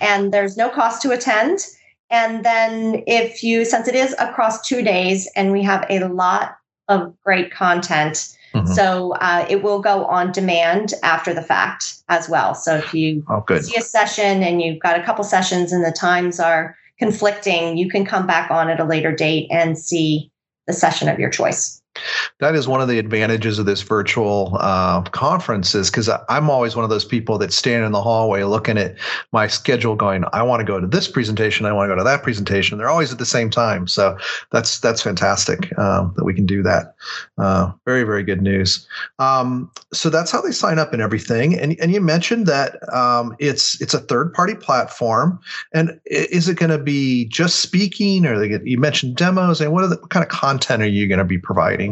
and 0.00 0.32
there's 0.32 0.56
no 0.56 0.70
cost 0.70 1.02
to 1.02 1.10
attend. 1.10 1.58
And 2.08 2.42
then 2.42 3.02
if 3.06 3.42
you, 3.42 3.66
since 3.66 3.86
it 3.86 3.94
is 3.94 4.14
across 4.18 4.66
two 4.66 4.80
days 4.80 5.30
and 5.36 5.52
we 5.52 5.62
have 5.64 5.84
a 5.90 6.06
lot 6.06 6.56
of 6.88 7.14
great 7.22 7.52
content, 7.52 8.34
Mm-hmm. 8.54 8.72
So 8.72 9.12
uh, 9.20 9.44
it 9.50 9.62
will 9.62 9.80
go 9.80 10.06
on 10.06 10.32
demand 10.32 10.94
after 11.02 11.34
the 11.34 11.42
fact 11.42 12.02
as 12.08 12.30
well. 12.30 12.54
So 12.54 12.76
if 12.76 12.94
you 12.94 13.22
oh, 13.28 13.44
see 13.58 13.76
a 13.76 13.82
session 13.82 14.42
and 14.42 14.62
you've 14.62 14.80
got 14.80 14.98
a 14.98 15.02
couple 15.02 15.22
sessions 15.22 15.70
and 15.70 15.84
the 15.84 15.92
times 15.92 16.40
are 16.40 16.74
conflicting, 16.98 17.76
you 17.76 17.90
can 17.90 18.06
come 18.06 18.26
back 18.26 18.50
on 18.50 18.70
at 18.70 18.80
a 18.80 18.84
later 18.84 19.14
date 19.14 19.48
and 19.50 19.78
see 19.78 20.30
the 20.66 20.72
session 20.72 21.10
of 21.10 21.18
your 21.18 21.28
choice 21.28 21.77
that 22.38 22.54
is 22.54 22.68
one 22.68 22.80
of 22.80 22.88
the 22.88 22.98
advantages 22.98 23.58
of 23.58 23.66
this 23.66 23.82
virtual 23.82 24.56
uh, 24.60 25.02
conference 25.02 25.74
is 25.74 25.90
because 25.90 26.08
i'm 26.28 26.50
always 26.50 26.76
one 26.76 26.84
of 26.84 26.90
those 26.90 27.04
people 27.04 27.38
that 27.38 27.52
stand 27.52 27.84
in 27.84 27.92
the 27.92 28.02
hallway 28.02 28.42
looking 28.42 28.78
at 28.78 28.96
my 29.32 29.46
schedule 29.46 29.94
going 29.94 30.24
i 30.32 30.42
want 30.42 30.60
to 30.60 30.64
go 30.64 30.80
to 30.80 30.86
this 30.86 31.08
presentation 31.08 31.66
i 31.66 31.72
want 31.72 31.88
to 31.88 31.94
go 31.94 31.98
to 31.98 32.04
that 32.04 32.22
presentation. 32.28 32.76
They're 32.76 32.90
always 32.90 33.10
at 33.10 33.18
the 33.18 33.24
same 33.24 33.48
time. 33.48 33.88
So 33.88 34.18
that's 34.50 34.80
that's 34.80 35.00
fantastic 35.00 35.76
um, 35.78 36.12
that 36.16 36.24
we 36.24 36.34
can 36.34 36.44
do 36.44 36.62
that. 36.62 36.94
Uh, 37.38 37.72
very 37.86 38.04
very 38.04 38.22
good 38.22 38.42
news. 38.42 38.86
Um, 39.18 39.70
so 39.94 40.10
that's 40.10 40.30
how 40.30 40.42
they 40.42 40.52
sign 40.52 40.78
up 40.78 40.92
and 40.92 41.00
everything. 41.00 41.58
And, 41.58 41.74
and 41.80 41.90
you 41.90 42.02
mentioned 42.02 42.46
that 42.46 42.76
um, 42.92 43.34
it's 43.38 43.80
it's 43.80 43.94
a 43.94 44.00
third 44.00 44.34
party 44.34 44.54
platform. 44.54 45.40
And 45.72 45.98
is 46.04 46.48
it 46.48 46.58
going 46.58 46.70
to 46.70 46.78
be 46.78 47.24
just 47.26 47.60
speaking? 47.60 48.26
Or 48.26 48.38
they 48.38 48.48
get, 48.48 48.66
you 48.66 48.78
mentioned 48.78 49.16
demos. 49.16 49.62
And 49.62 49.72
what, 49.72 49.88
the, 49.88 49.96
what 49.96 50.10
kind 50.10 50.22
of 50.22 50.28
content 50.28 50.82
are 50.82 50.88
you 50.88 51.08
going 51.08 51.18
to 51.18 51.24
be 51.24 51.38
providing 51.38 51.87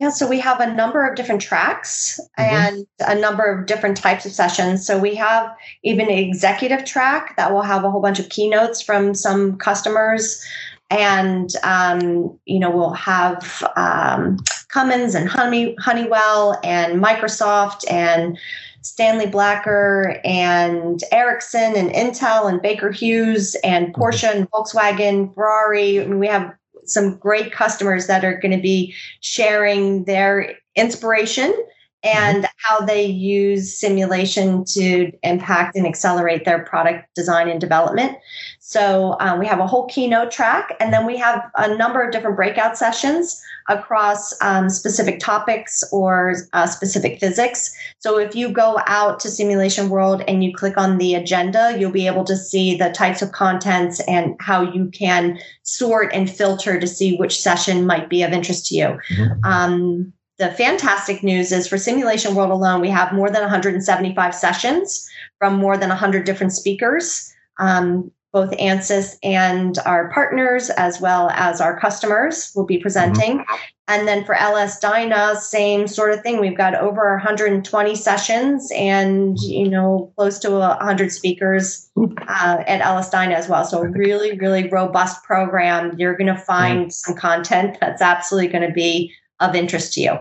yeah, 0.00 0.10
so 0.10 0.28
we 0.28 0.38
have 0.38 0.60
a 0.60 0.72
number 0.72 1.06
of 1.06 1.16
different 1.16 1.42
tracks 1.42 2.20
mm-hmm. 2.38 2.54
and 2.54 2.86
a 3.00 3.18
number 3.18 3.44
of 3.44 3.66
different 3.66 3.96
types 3.96 4.24
of 4.24 4.32
sessions. 4.32 4.86
So 4.86 4.98
we 4.98 5.14
have 5.16 5.54
even 5.82 6.06
an 6.06 6.18
executive 6.18 6.84
track 6.84 7.36
that 7.36 7.52
will 7.52 7.62
have 7.62 7.84
a 7.84 7.90
whole 7.90 8.00
bunch 8.00 8.20
of 8.20 8.28
keynotes 8.28 8.80
from 8.80 9.14
some 9.14 9.56
customers. 9.56 10.44
And, 10.90 11.50
um, 11.64 12.38
you 12.46 12.58
know, 12.58 12.70
we'll 12.70 12.94
have 12.94 13.62
um, 13.76 14.38
Cummins 14.68 15.14
and 15.14 15.28
Honey, 15.28 15.74
Honeywell 15.80 16.58
and 16.62 17.02
Microsoft 17.02 17.84
and 17.90 18.38
Stanley 18.82 19.26
Blacker 19.26 20.20
and 20.24 21.02
Ericsson 21.12 21.74
and 21.76 21.90
Intel 21.90 22.48
and 22.48 22.62
Baker 22.62 22.90
Hughes 22.90 23.56
and 23.64 23.88
mm-hmm. 23.88 24.00
Porsche 24.00 24.34
and 24.34 24.50
Volkswagen, 24.50 25.34
Ferrari. 25.34 26.00
I 26.00 26.04
mean, 26.04 26.20
we 26.20 26.28
have 26.28 26.54
some 26.90 27.16
great 27.16 27.52
customers 27.52 28.06
that 28.06 28.24
are 28.24 28.38
going 28.38 28.56
to 28.56 28.62
be 28.62 28.94
sharing 29.20 30.04
their 30.04 30.56
inspiration 30.76 31.54
and 32.02 32.44
mm-hmm. 32.44 32.52
how 32.56 32.84
they 32.84 33.04
use 33.04 33.76
simulation 33.76 34.64
to 34.64 35.10
impact 35.22 35.76
and 35.76 35.86
accelerate 35.86 36.44
their 36.44 36.64
product 36.64 37.12
design 37.14 37.48
and 37.48 37.60
development. 37.60 38.16
So 38.60 39.16
um, 39.20 39.38
we 39.38 39.46
have 39.46 39.60
a 39.60 39.66
whole 39.66 39.86
keynote 39.86 40.30
track, 40.30 40.76
and 40.78 40.92
then 40.92 41.06
we 41.06 41.16
have 41.16 41.42
a 41.56 41.74
number 41.74 42.02
of 42.02 42.12
different 42.12 42.36
breakout 42.36 42.76
sessions 42.76 43.42
across 43.68 44.34
um, 44.42 44.68
specific 44.68 45.20
topics 45.20 45.84
or 45.92 46.34
uh, 46.52 46.66
specific 46.66 47.18
physics. 47.18 47.74
So 47.98 48.18
if 48.18 48.34
you 48.34 48.50
go 48.50 48.80
out 48.86 49.20
to 49.20 49.30
Simulation 49.30 49.88
World 49.88 50.22
and 50.28 50.42
you 50.44 50.54
click 50.54 50.76
on 50.76 50.98
the 50.98 51.14
agenda, 51.14 51.76
you'll 51.78 51.90
be 51.90 52.06
able 52.06 52.24
to 52.24 52.36
see 52.36 52.76
the 52.76 52.90
types 52.90 53.22
of 53.22 53.32
contents 53.32 54.00
and 54.00 54.36
how 54.40 54.62
you 54.62 54.90
can 54.90 55.38
sort 55.62 56.12
and 56.14 56.30
filter 56.30 56.78
to 56.78 56.86
see 56.86 57.16
which 57.16 57.40
session 57.40 57.86
might 57.86 58.08
be 58.08 58.22
of 58.22 58.32
interest 58.32 58.66
to 58.66 58.74
you. 58.74 58.98
Mm-hmm. 59.10 59.44
Um, 59.44 60.12
the 60.38 60.50
fantastic 60.52 61.22
news 61.22 61.52
is 61.52 61.66
for 61.66 61.76
Simulation 61.76 62.34
World 62.34 62.50
alone, 62.50 62.80
we 62.80 62.90
have 62.90 63.12
more 63.12 63.28
than 63.28 63.42
175 63.42 64.34
sessions 64.34 65.08
from 65.38 65.56
more 65.56 65.76
than 65.76 65.88
100 65.88 66.24
different 66.24 66.52
speakers. 66.52 67.32
Um, 67.58 68.12
both 68.32 68.50
ANSYS 68.52 69.16
and 69.22 69.78
our 69.86 70.10
partners, 70.12 70.68
as 70.70 71.00
well 71.00 71.30
as 71.30 71.60
our 71.60 71.80
customers, 71.80 72.52
will 72.54 72.66
be 72.66 72.78
presenting. 72.78 73.38
Mm-hmm. 73.38 73.54
And 73.88 74.06
then 74.06 74.22
for 74.24 74.34
LS 74.34 74.78
Dyna, 74.80 75.34
same 75.40 75.88
sort 75.88 76.12
of 76.12 76.20
thing. 76.22 76.38
We've 76.38 76.56
got 76.56 76.74
over 76.74 77.14
120 77.14 77.94
sessions 77.94 78.70
and 78.76 79.38
you 79.40 79.68
know 79.68 80.12
close 80.16 80.38
to 80.40 80.50
100 80.50 81.10
speakers 81.10 81.90
uh, 81.96 82.62
at 82.66 82.82
LS 82.82 83.08
Dyna 83.08 83.34
as 83.34 83.48
well. 83.48 83.64
So 83.64 83.80
really, 83.80 84.36
really 84.38 84.68
robust 84.68 85.24
program. 85.24 85.94
You're 85.98 86.16
going 86.16 86.32
to 86.32 86.38
find 86.38 86.80
mm-hmm. 86.82 86.90
some 86.90 87.16
content 87.16 87.78
that's 87.80 88.02
absolutely 88.02 88.52
going 88.52 88.68
to 88.68 88.74
be 88.74 89.10
of 89.40 89.54
interest 89.54 89.94
to 89.94 90.02
you. 90.02 90.18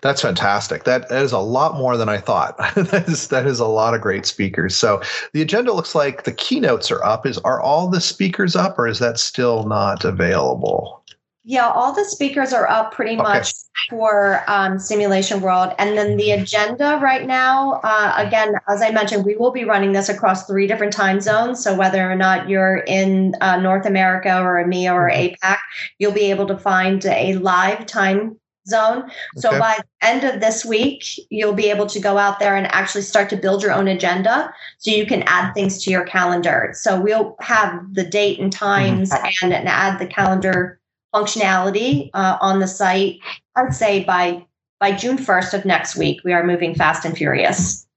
That's 0.00 0.22
fantastic. 0.22 0.84
That, 0.84 1.08
that 1.08 1.22
is 1.22 1.32
a 1.32 1.38
lot 1.38 1.76
more 1.76 1.96
than 1.96 2.08
I 2.08 2.18
thought. 2.18 2.56
that 2.76 3.04
is 3.08 3.28
that 3.28 3.46
is 3.46 3.60
a 3.60 3.66
lot 3.66 3.94
of 3.94 4.00
great 4.00 4.26
speakers. 4.26 4.76
So 4.76 5.02
the 5.32 5.42
agenda 5.42 5.72
looks 5.72 5.94
like 5.94 6.24
the 6.24 6.32
keynotes 6.32 6.90
are 6.90 7.02
up. 7.04 7.26
Is 7.26 7.38
are 7.38 7.60
all 7.60 7.88
the 7.88 8.00
speakers 8.00 8.54
up, 8.54 8.78
or 8.78 8.86
is 8.86 8.98
that 8.98 9.18
still 9.18 9.64
not 9.64 10.04
available? 10.04 11.02
Yeah, 11.44 11.70
all 11.70 11.94
the 11.94 12.04
speakers 12.04 12.52
are 12.52 12.68
up 12.68 12.92
pretty 12.92 13.14
okay. 13.14 13.22
much 13.22 13.54
for 13.88 14.44
um, 14.48 14.78
Simulation 14.78 15.40
World. 15.40 15.72
And 15.78 15.96
then 15.96 16.18
the 16.18 16.32
agenda 16.32 17.00
right 17.02 17.26
now, 17.26 17.80
uh, 17.82 18.12
again, 18.18 18.52
as 18.68 18.82
I 18.82 18.90
mentioned, 18.90 19.24
we 19.24 19.34
will 19.34 19.50
be 19.50 19.64
running 19.64 19.92
this 19.92 20.10
across 20.10 20.46
three 20.46 20.66
different 20.66 20.92
time 20.92 21.22
zones. 21.22 21.64
So 21.64 21.74
whether 21.74 22.10
or 22.10 22.16
not 22.16 22.50
you're 22.50 22.84
in 22.86 23.34
uh, 23.40 23.56
North 23.60 23.86
America 23.86 24.38
or 24.42 24.62
EMEA 24.62 24.92
or 24.92 25.08
mm-hmm. 25.08 25.46
APAC, 25.46 25.56
you'll 25.98 26.12
be 26.12 26.28
able 26.28 26.46
to 26.48 26.58
find 26.58 27.02
a 27.06 27.36
live 27.36 27.86
time 27.86 28.38
zone. 28.68 29.10
So 29.36 29.50
by 29.58 29.78
the 29.78 30.06
end 30.06 30.24
of 30.24 30.40
this 30.40 30.64
week, 30.64 31.04
you'll 31.30 31.54
be 31.54 31.70
able 31.70 31.86
to 31.86 32.00
go 32.00 32.18
out 32.18 32.38
there 32.38 32.56
and 32.56 32.66
actually 32.68 33.02
start 33.02 33.30
to 33.30 33.36
build 33.36 33.62
your 33.62 33.72
own 33.72 33.88
agenda 33.88 34.52
so 34.78 34.90
you 34.90 35.06
can 35.06 35.22
add 35.26 35.52
things 35.52 35.82
to 35.84 35.90
your 35.90 36.04
calendar. 36.04 36.72
So 36.74 37.00
we'll 37.00 37.36
have 37.40 37.94
the 37.94 38.04
date 38.04 38.38
and 38.38 38.52
times 38.52 39.10
mm-hmm. 39.10 39.44
and, 39.44 39.54
and 39.54 39.68
add 39.68 39.98
the 39.98 40.06
calendar 40.06 40.80
functionality 41.14 42.10
uh, 42.14 42.38
on 42.40 42.60
the 42.60 42.68
site. 42.68 43.18
I 43.56 43.62
would 43.62 43.74
say 43.74 44.04
by 44.04 44.44
by 44.80 44.92
June 44.92 45.18
1st 45.18 45.54
of 45.54 45.64
next 45.64 45.96
week, 45.96 46.20
we 46.22 46.32
are 46.32 46.44
moving 46.44 46.72
fast 46.72 47.04
and 47.04 47.16
furious. 47.16 47.87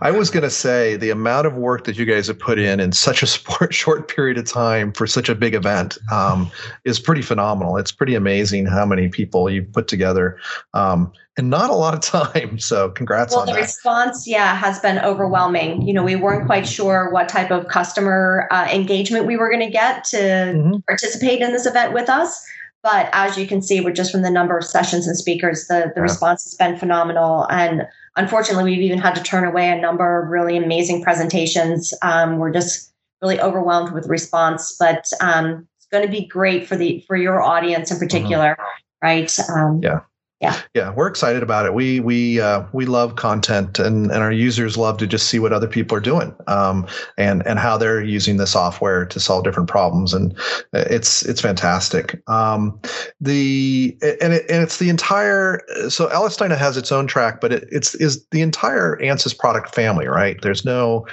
I 0.00 0.12
was 0.12 0.30
going 0.30 0.44
to 0.44 0.50
say 0.50 0.96
the 0.96 1.10
amount 1.10 1.46
of 1.46 1.54
work 1.54 1.84
that 1.84 1.98
you 1.98 2.04
guys 2.04 2.28
have 2.28 2.38
put 2.38 2.58
in 2.58 2.78
in 2.78 2.92
such 2.92 3.22
a 3.22 3.26
sport, 3.36 3.74
short 3.74 4.08
period 4.08 4.38
of 4.38 4.44
time 4.44 4.92
for 4.92 5.06
such 5.06 5.28
a 5.28 5.34
big 5.34 5.54
event 5.54 5.98
um, 6.12 6.50
is 6.84 7.00
pretty 7.00 7.22
phenomenal. 7.22 7.76
It's 7.76 7.92
pretty 7.92 8.14
amazing 8.14 8.66
how 8.66 8.86
many 8.86 9.08
people 9.08 9.50
you've 9.50 9.72
put 9.72 9.88
together 9.88 10.38
um, 10.74 11.12
and 11.36 11.50
not 11.50 11.70
a 11.70 11.74
lot 11.74 11.94
of 11.94 12.00
time. 12.32 12.58
So 12.58 12.90
congrats 12.90 13.32
well, 13.32 13.40
on 13.40 13.46
the 13.46 13.54
that. 13.54 13.60
response, 13.60 14.26
yeah, 14.26 14.54
has 14.54 14.78
been 14.78 14.98
overwhelming. 14.98 15.82
You 15.82 15.94
know, 15.94 16.04
we 16.04 16.16
weren't 16.16 16.46
quite 16.46 16.66
sure 16.66 17.10
what 17.10 17.28
type 17.28 17.50
of 17.50 17.66
customer 17.68 18.48
uh, 18.50 18.68
engagement 18.72 19.26
we 19.26 19.36
were 19.36 19.50
going 19.50 19.64
to 19.66 19.70
get 19.70 20.04
to 20.04 20.16
mm-hmm. 20.16 20.78
participate 20.86 21.42
in 21.42 21.52
this 21.52 21.66
event 21.66 21.92
with 21.92 22.08
us. 22.08 22.44
But 22.82 23.08
as 23.12 23.36
you 23.36 23.46
can 23.46 23.62
see, 23.62 23.80
we're 23.80 23.92
just 23.92 24.12
from 24.12 24.22
the 24.22 24.30
number 24.30 24.56
of 24.56 24.64
sessions 24.64 25.06
and 25.06 25.16
speakers, 25.16 25.66
the, 25.66 25.90
the 25.94 26.00
yeah. 26.00 26.02
response 26.02 26.44
has 26.44 26.54
been 26.54 26.76
phenomenal. 26.76 27.46
And 27.50 27.86
unfortunately, 28.16 28.70
we've 28.70 28.82
even 28.82 28.98
had 28.98 29.14
to 29.16 29.22
turn 29.22 29.44
away 29.44 29.68
a 29.70 29.80
number 29.80 30.22
of 30.22 30.30
really 30.30 30.56
amazing 30.56 31.02
presentations. 31.02 31.92
Um, 32.02 32.38
we're 32.38 32.52
just 32.52 32.92
really 33.22 33.40
overwhelmed 33.40 33.92
with 33.92 34.06
response, 34.06 34.76
but 34.78 35.10
um, 35.20 35.66
it's 35.78 35.86
going 35.86 36.04
to 36.04 36.10
be 36.10 36.26
great 36.26 36.66
for 36.66 36.76
the 36.76 37.02
for 37.06 37.16
your 37.16 37.42
audience 37.42 37.90
in 37.90 37.96
mm-hmm. 37.96 38.06
particular, 38.06 38.56
mm-hmm. 38.58 39.06
right? 39.06 39.38
Um, 39.50 39.80
yeah 39.82 40.00
yeah. 40.40 40.60
Yeah 40.74 40.92
we're 40.92 41.06
excited 41.06 41.42
about 41.42 41.64
it. 41.66 41.72
We 41.72 42.00
we 42.00 42.40
uh, 42.40 42.64
we 42.72 42.84
love 42.84 43.16
content 43.16 43.78
and 43.78 44.10
and 44.10 44.22
our 44.22 44.32
users 44.32 44.76
love 44.76 44.98
to 44.98 45.06
just 45.06 45.28
see 45.28 45.38
what 45.38 45.52
other 45.52 45.66
people 45.68 45.96
are 45.96 46.00
doing 46.00 46.34
um, 46.46 46.86
and 47.16 47.46
and 47.46 47.58
how 47.58 47.78
they're 47.78 48.02
using 48.02 48.36
the 48.36 48.46
software 48.46 49.06
to 49.06 49.18
solve 49.18 49.44
different 49.44 49.68
problems 49.68 50.12
and 50.12 50.36
it's 50.72 51.24
it's 51.24 51.40
fantastic. 51.40 52.22
Um, 52.28 52.78
the 53.20 53.96
and, 54.02 54.34
it, 54.34 54.50
and 54.50 54.62
it's 54.62 54.78
the 54.78 54.90
entire 54.90 55.62
so 55.88 56.08
Dyna 56.08 56.56
has 56.56 56.76
its 56.76 56.92
own 56.92 57.06
track 57.06 57.40
but 57.40 57.52
it, 57.52 57.68
it's 57.70 57.94
is 57.94 58.26
the 58.30 58.42
entire 58.42 58.96
ansys 58.96 59.36
product 59.36 59.74
family 59.74 60.06
right? 60.06 60.40
There's 60.42 60.64
no 60.64 61.06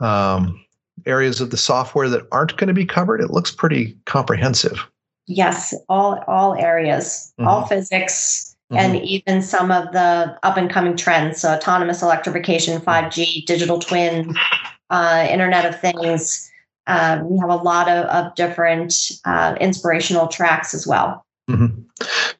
um, 0.00 0.64
areas 1.06 1.40
of 1.40 1.50
the 1.50 1.56
software 1.56 2.08
that 2.08 2.26
aren't 2.30 2.56
going 2.56 2.68
to 2.68 2.74
be 2.74 2.86
covered. 2.86 3.20
It 3.20 3.30
looks 3.30 3.50
pretty 3.50 3.96
comprehensive 4.06 4.86
Yes, 5.28 5.74
all 5.88 6.24
all 6.26 6.54
areas, 6.54 7.32
mm-hmm. 7.38 7.46
all 7.46 7.66
physics, 7.66 8.56
mm-hmm. 8.72 8.78
and 8.78 8.96
even 9.04 9.42
some 9.42 9.70
of 9.70 9.92
the 9.92 10.36
up 10.42 10.56
and 10.56 10.70
coming 10.70 10.96
trends. 10.96 11.42
So 11.42 11.52
autonomous 11.52 12.02
electrification, 12.02 12.80
five 12.80 13.12
G, 13.12 13.44
digital 13.46 13.78
twin, 13.78 14.34
uh, 14.90 15.26
Internet 15.30 15.66
of 15.66 15.80
Things. 15.80 16.50
Uh, 16.86 17.20
we 17.22 17.38
have 17.38 17.50
a 17.50 17.56
lot 17.56 17.88
of, 17.88 18.06
of 18.06 18.34
different 18.34 18.94
uh, 19.26 19.54
inspirational 19.60 20.26
tracks 20.28 20.72
as 20.72 20.86
well. 20.86 21.26
Mm-hmm. 21.50 21.82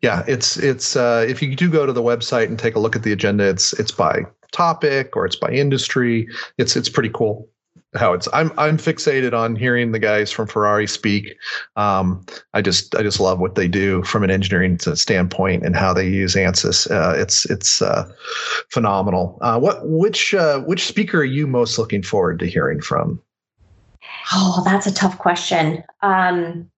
Yeah, 0.01 0.25
it's 0.27 0.57
it's 0.57 0.97
uh, 0.97 1.27
if 1.29 1.43
you 1.43 1.55
do 1.55 1.71
go 1.71 1.85
to 1.85 1.93
the 1.93 2.03
website 2.03 2.47
and 2.47 2.59
take 2.59 2.75
a 2.75 2.79
look 2.79 2.97
at 2.97 3.03
the 3.03 3.13
agenda, 3.13 3.47
it's 3.47 3.75
it's 3.75 3.93
by 3.93 4.23
topic 4.51 5.15
or 5.15 5.27
it's 5.27 5.37
by 5.37 5.51
industry. 5.51 6.27
It's 6.57 6.75
it's 6.75 6.89
pretty 6.89 7.11
cool 7.13 7.49
how 7.95 8.13
it's 8.13 8.29
I'm 8.33 8.53
I'm 8.59 8.77
fixated 8.77 9.33
on 9.33 9.57
hearing 9.57 9.93
the 9.93 9.99
guys 9.99 10.31
from 10.31 10.47
Ferrari 10.47 10.87
speak. 10.87 11.37
Um, 11.77 12.25
I 12.53 12.61
just 12.61 12.95
I 12.95 13.03
just 13.03 13.21
love 13.21 13.39
what 13.39 13.55
they 13.55 13.69
do 13.69 14.03
from 14.03 14.23
an 14.25 14.31
engineering 14.31 14.79
standpoint 14.79 15.65
and 15.65 15.75
how 15.75 15.95
they 15.95 16.07
use 16.07 16.35
ANSYS. 16.35 16.91
Uh, 16.91 17.19
it's 17.19 17.47
it's 17.47 17.81
uh, 17.81 18.11
phenomenal. 18.71 19.39
Uh, 19.41 19.59
what 19.59 19.81
which 19.85 20.35
uh, 20.35 20.61
which 20.61 20.87
speaker 20.87 21.21
are 21.21 21.25
you 21.25 21.47
most 21.47 21.79
looking 21.79 22.03
forward 22.03 22.39
to 22.41 22.47
hearing 22.47 22.81
from? 22.81 23.21
Oh, 24.33 24.63
that's 24.65 24.87
a 24.87 24.93
tough 24.93 25.19
question. 25.19 25.83
Um, 26.03 26.71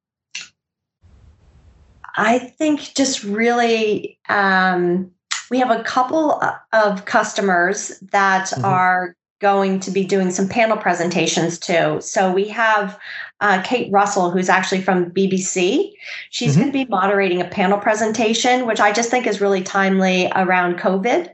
I 2.16 2.38
think 2.38 2.94
just 2.94 3.24
really 3.24 4.18
um, 4.28 5.10
we 5.50 5.58
have 5.58 5.70
a 5.70 5.82
couple 5.82 6.40
of 6.72 7.04
customers 7.04 7.98
that 8.12 8.46
mm-hmm. 8.46 8.64
are 8.64 9.16
going 9.40 9.80
to 9.80 9.90
be 9.90 10.04
doing 10.04 10.30
some 10.30 10.48
panel 10.48 10.76
presentations 10.76 11.58
too. 11.58 12.00
So 12.00 12.32
we 12.32 12.46
have 12.48 12.98
uh, 13.40 13.62
Kate 13.62 13.90
Russell, 13.90 14.30
who's 14.30 14.50
actually 14.50 14.82
from 14.82 15.10
BBC. 15.10 15.92
She's 16.28 16.52
mm-hmm. 16.52 16.60
going 16.60 16.72
to 16.72 16.84
be 16.84 16.90
moderating 16.90 17.40
a 17.40 17.48
panel 17.48 17.78
presentation, 17.78 18.66
which 18.66 18.80
I 18.80 18.92
just 18.92 19.10
think 19.10 19.26
is 19.26 19.40
really 19.40 19.62
timely 19.62 20.30
around 20.36 20.78
COVID. 20.78 21.30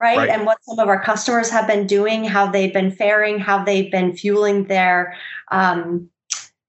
Right? 0.00 0.16
right? 0.16 0.28
And 0.28 0.46
what 0.46 0.58
some 0.62 0.78
of 0.78 0.86
our 0.86 1.02
customers 1.02 1.50
have 1.50 1.66
been 1.66 1.84
doing, 1.84 2.22
how 2.22 2.48
they've 2.48 2.72
been 2.72 2.92
faring, 2.92 3.40
how 3.40 3.64
they've 3.64 3.90
been 3.90 4.14
fueling 4.14 4.64
their, 4.64 5.16
um, 5.50 6.08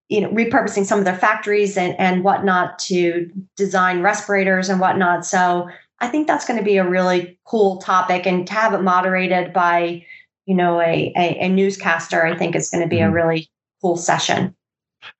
you 0.08 0.20
know, 0.20 0.30
repurposing 0.30 0.84
some 0.84 0.98
of 0.98 1.04
their 1.04 1.16
factories 1.16 1.76
and, 1.76 1.94
and 2.00 2.24
whatnot 2.24 2.80
to 2.80 3.30
design 3.56 4.02
respirators 4.02 4.68
and 4.68 4.80
whatnot. 4.80 5.24
So 5.24 5.68
I 6.00 6.08
think 6.08 6.26
that's 6.26 6.44
going 6.44 6.58
to 6.58 6.64
be 6.64 6.78
a 6.78 6.88
really 6.88 7.38
cool 7.44 7.76
topic 7.76 8.26
and 8.26 8.44
to 8.48 8.52
have 8.52 8.74
it 8.74 8.82
moderated 8.82 9.52
by 9.52 10.04
you 10.46 10.54
know, 10.54 10.80
a, 10.80 11.12
a, 11.16 11.46
a 11.46 11.48
newscaster, 11.48 12.24
I 12.24 12.36
think 12.36 12.54
is 12.54 12.70
going 12.70 12.82
to 12.82 12.88
be 12.88 12.96
mm-hmm. 12.96 13.10
a 13.10 13.14
really 13.14 13.50
cool 13.80 13.96
session. 13.96 14.54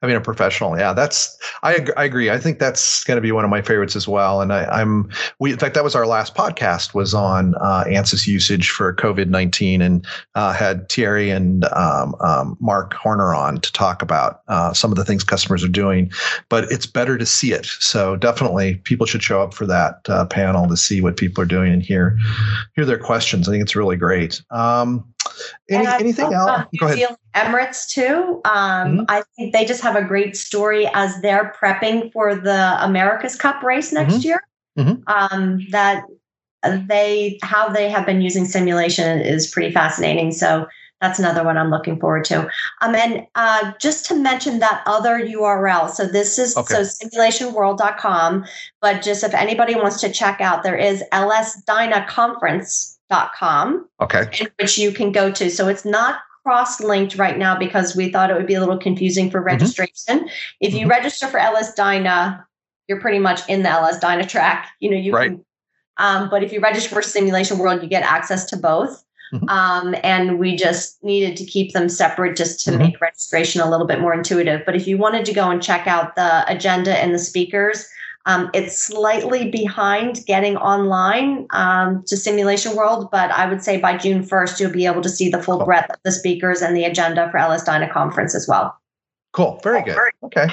I 0.02 0.06
mean, 0.06 0.16
a 0.16 0.20
professional. 0.20 0.78
Yeah, 0.78 0.92
that's 0.92 1.38
I 1.62 1.86
I 1.96 2.04
agree. 2.04 2.30
I 2.30 2.38
think 2.38 2.58
that's 2.58 3.04
going 3.04 3.16
to 3.16 3.22
be 3.22 3.32
one 3.32 3.44
of 3.44 3.50
my 3.50 3.62
favorites 3.62 3.96
as 3.96 4.08
well. 4.08 4.40
And 4.40 4.52
I, 4.52 4.80
am 4.80 5.10
we 5.38 5.52
in 5.52 5.58
fact 5.58 5.74
that 5.74 5.84
was 5.84 5.94
our 5.94 6.06
last 6.06 6.34
podcast 6.34 6.94
was 6.94 7.14
on 7.14 7.54
uh, 7.56 7.84
ANSYS 7.86 8.26
usage 8.26 8.70
for 8.70 8.94
COVID 8.94 9.28
nineteen, 9.28 9.82
and 9.82 10.06
uh, 10.34 10.52
had 10.52 10.88
Thierry 10.88 11.30
and 11.30 11.64
um, 11.72 12.14
um, 12.20 12.56
Mark 12.60 12.94
Horner 12.94 13.34
on 13.34 13.60
to 13.60 13.72
talk 13.72 14.02
about 14.02 14.42
uh, 14.48 14.72
some 14.72 14.90
of 14.90 14.96
the 14.96 15.04
things 15.04 15.24
customers 15.24 15.64
are 15.64 15.68
doing. 15.68 16.10
But 16.48 16.64
it's 16.70 16.86
better 16.86 17.18
to 17.18 17.26
see 17.26 17.52
it. 17.52 17.66
So 17.66 18.16
definitely, 18.16 18.76
people 18.84 19.06
should 19.06 19.22
show 19.22 19.42
up 19.42 19.54
for 19.54 19.66
that 19.66 20.00
uh, 20.08 20.26
panel 20.26 20.68
to 20.68 20.76
see 20.76 21.00
what 21.00 21.16
people 21.16 21.42
are 21.42 21.46
doing 21.46 21.72
and 21.72 21.82
hear 21.82 22.18
hear 22.74 22.84
their 22.84 22.98
questions. 22.98 23.48
I 23.48 23.52
think 23.52 23.62
it's 23.62 23.76
really 23.76 23.96
great. 23.96 24.42
Um, 24.50 25.04
any, 25.68 25.86
anything 25.86 26.32
else? 26.32 26.66
Go 26.78 26.86
ahead. 26.86 27.16
Emirates 27.34 27.88
too. 27.88 28.40
Um, 28.44 28.52
mm-hmm. 28.52 29.04
I 29.08 29.22
think 29.36 29.52
they 29.52 29.64
just 29.64 29.82
have 29.82 29.96
a 29.96 30.02
great 30.02 30.36
story 30.36 30.88
as 30.94 31.20
they're 31.22 31.54
prepping 31.60 32.12
for 32.12 32.34
the 32.34 32.76
America's 32.84 33.36
Cup 33.36 33.62
race 33.62 33.92
next 33.92 34.14
mm-hmm. 34.14 34.22
year. 34.22 34.42
Mm-hmm. 34.78 35.02
Um, 35.06 35.66
that 35.70 36.04
they 36.62 37.38
how 37.42 37.68
they 37.68 37.88
have 37.88 38.06
been 38.06 38.20
using 38.20 38.44
simulation 38.44 39.20
is 39.20 39.50
pretty 39.50 39.72
fascinating. 39.72 40.32
So 40.32 40.66
that's 41.00 41.18
another 41.18 41.42
one 41.44 41.56
I'm 41.56 41.70
looking 41.70 41.98
forward 41.98 42.24
to. 42.26 42.48
Um, 42.82 42.94
and 42.94 43.26
uh, 43.34 43.72
just 43.80 44.04
to 44.06 44.14
mention 44.14 44.58
that 44.58 44.82
other 44.86 45.18
URL. 45.18 45.90
So 45.90 46.06
this 46.06 46.38
is 46.38 46.56
okay. 46.56 46.74
so 46.74 46.82
simulationworld.com. 46.82 48.44
But 48.82 49.02
just 49.02 49.24
if 49.24 49.32
anybody 49.32 49.74
wants 49.74 50.00
to 50.02 50.12
check 50.12 50.40
out, 50.40 50.62
there 50.62 50.76
is 50.76 51.02
LS 51.12 51.62
Dyna 51.62 52.06
Conference 52.06 52.98
com. 53.10 53.88
Okay. 54.00 54.28
Which 54.58 54.78
you 54.78 54.92
can 54.92 55.12
go 55.12 55.30
to. 55.32 55.50
So 55.50 55.68
it's 55.68 55.84
not 55.84 56.20
cross 56.42 56.80
linked 56.80 57.16
right 57.16 57.38
now 57.38 57.58
because 57.58 57.94
we 57.94 58.10
thought 58.10 58.30
it 58.30 58.34
would 58.34 58.46
be 58.46 58.54
a 58.54 58.60
little 58.60 58.78
confusing 58.78 59.30
for 59.30 59.38
mm-hmm. 59.38 59.46
registration. 59.46 60.20
Mm-hmm. 60.20 60.26
If 60.60 60.74
you 60.74 60.80
mm-hmm. 60.80 60.90
register 60.90 61.26
for 61.26 61.38
LS 61.38 61.74
Dyna, 61.74 62.46
you're 62.88 63.00
pretty 63.00 63.18
much 63.18 63.46
in 63.48 63.62
the 63.62 63.68
LS 63.68 63.98
Dyna 63.98 64.26
track. 64.26 64.70
You 64.80 64.90
know, 64.90 64.96
you 64.96 65.12
right. 65.12 65.30
can, 65.30 65.44
um, 65.98 66.30
but 66.30 66.42
if 66.42 66.52
you 66.52 66.60
register 66.60 66.94
for 66.94 67.02
Simulation 67.02 67.58
World, 67.58 67.82
you 67.82 67.88
get 67.88 68.02
access 68.02 68.44
to 68.46 68.56
both. 68.56 69.04
Mm-hmm. 69.32 69.48
Um, 69.48 69.94
and 70.02 70.40
we 70.40 70.56
just 70.56 71.02
needed 71.04 71.36
to 71.36 71.44
keep 71.44 71.72
them 71.72 71.88
separate 71.88 72.36
just 72.36 72.64
to 72.64 72.70
mm-hmm. 72.70 72.80
make 72.80 73.00
registration 73.00 73.60
a 73.60 73.70
little 73.70 73.86
bit 73.86 74.00
more 74.00 74.12
intuitive. 74.12 74.62
But 74.66 74.74
if 74.74 74.88
you 74.88 74.98
wanted 74.98 75.24
to 75.26 75.32
go 75.32 75.50
and 75.50 75.62
check 75.62 75.86
out 75.86 76.16
the 76.16 76.50
agenda 76.50 76.98
and 76.98 77.14
the 77.14 77.18
speakers, 77.18 77.86
um, 78.26 78.50
it's 78.52 78.78
slightly 78.78 79.50
behind 79.50 80.24
getting 80.26 80.56
online 80.56 81.46
um, 81.50 82.04
to 82.06 82.16
Simulation 82.16 82.76
World, 82.76 83.10
but 83.10 83.30
I 83.30 83.48
would 83.48 83.62
say 83.62 83.78
by 83.78 83.96
June 83.96 84.24
1st, 84.24 84.60
you'll 84.60 84.72
be 84.72 84.86
able 84.86 85.02
to 85.02 85.08
see 85.08 85.30
the 85.30 85.42
full 85.42 85.64
breadth 85.64 85.90
of 85.90 86.00
the 86.04 86.12
speakers 86.12 86.60
and 86.60 86.76
the 86.76 86.84
agenda 86.84 87.30
for 87.30 87.38
LS 87.38 87.64
Dyna 87.64 87.90
Conference 87.90 88.34
as 88.34 88.46
well. 88.46 88.79
Cool. 89.32 89.60
Very 89.62 89.82
good. 89.82 89.96
Okay. 90.24 90.48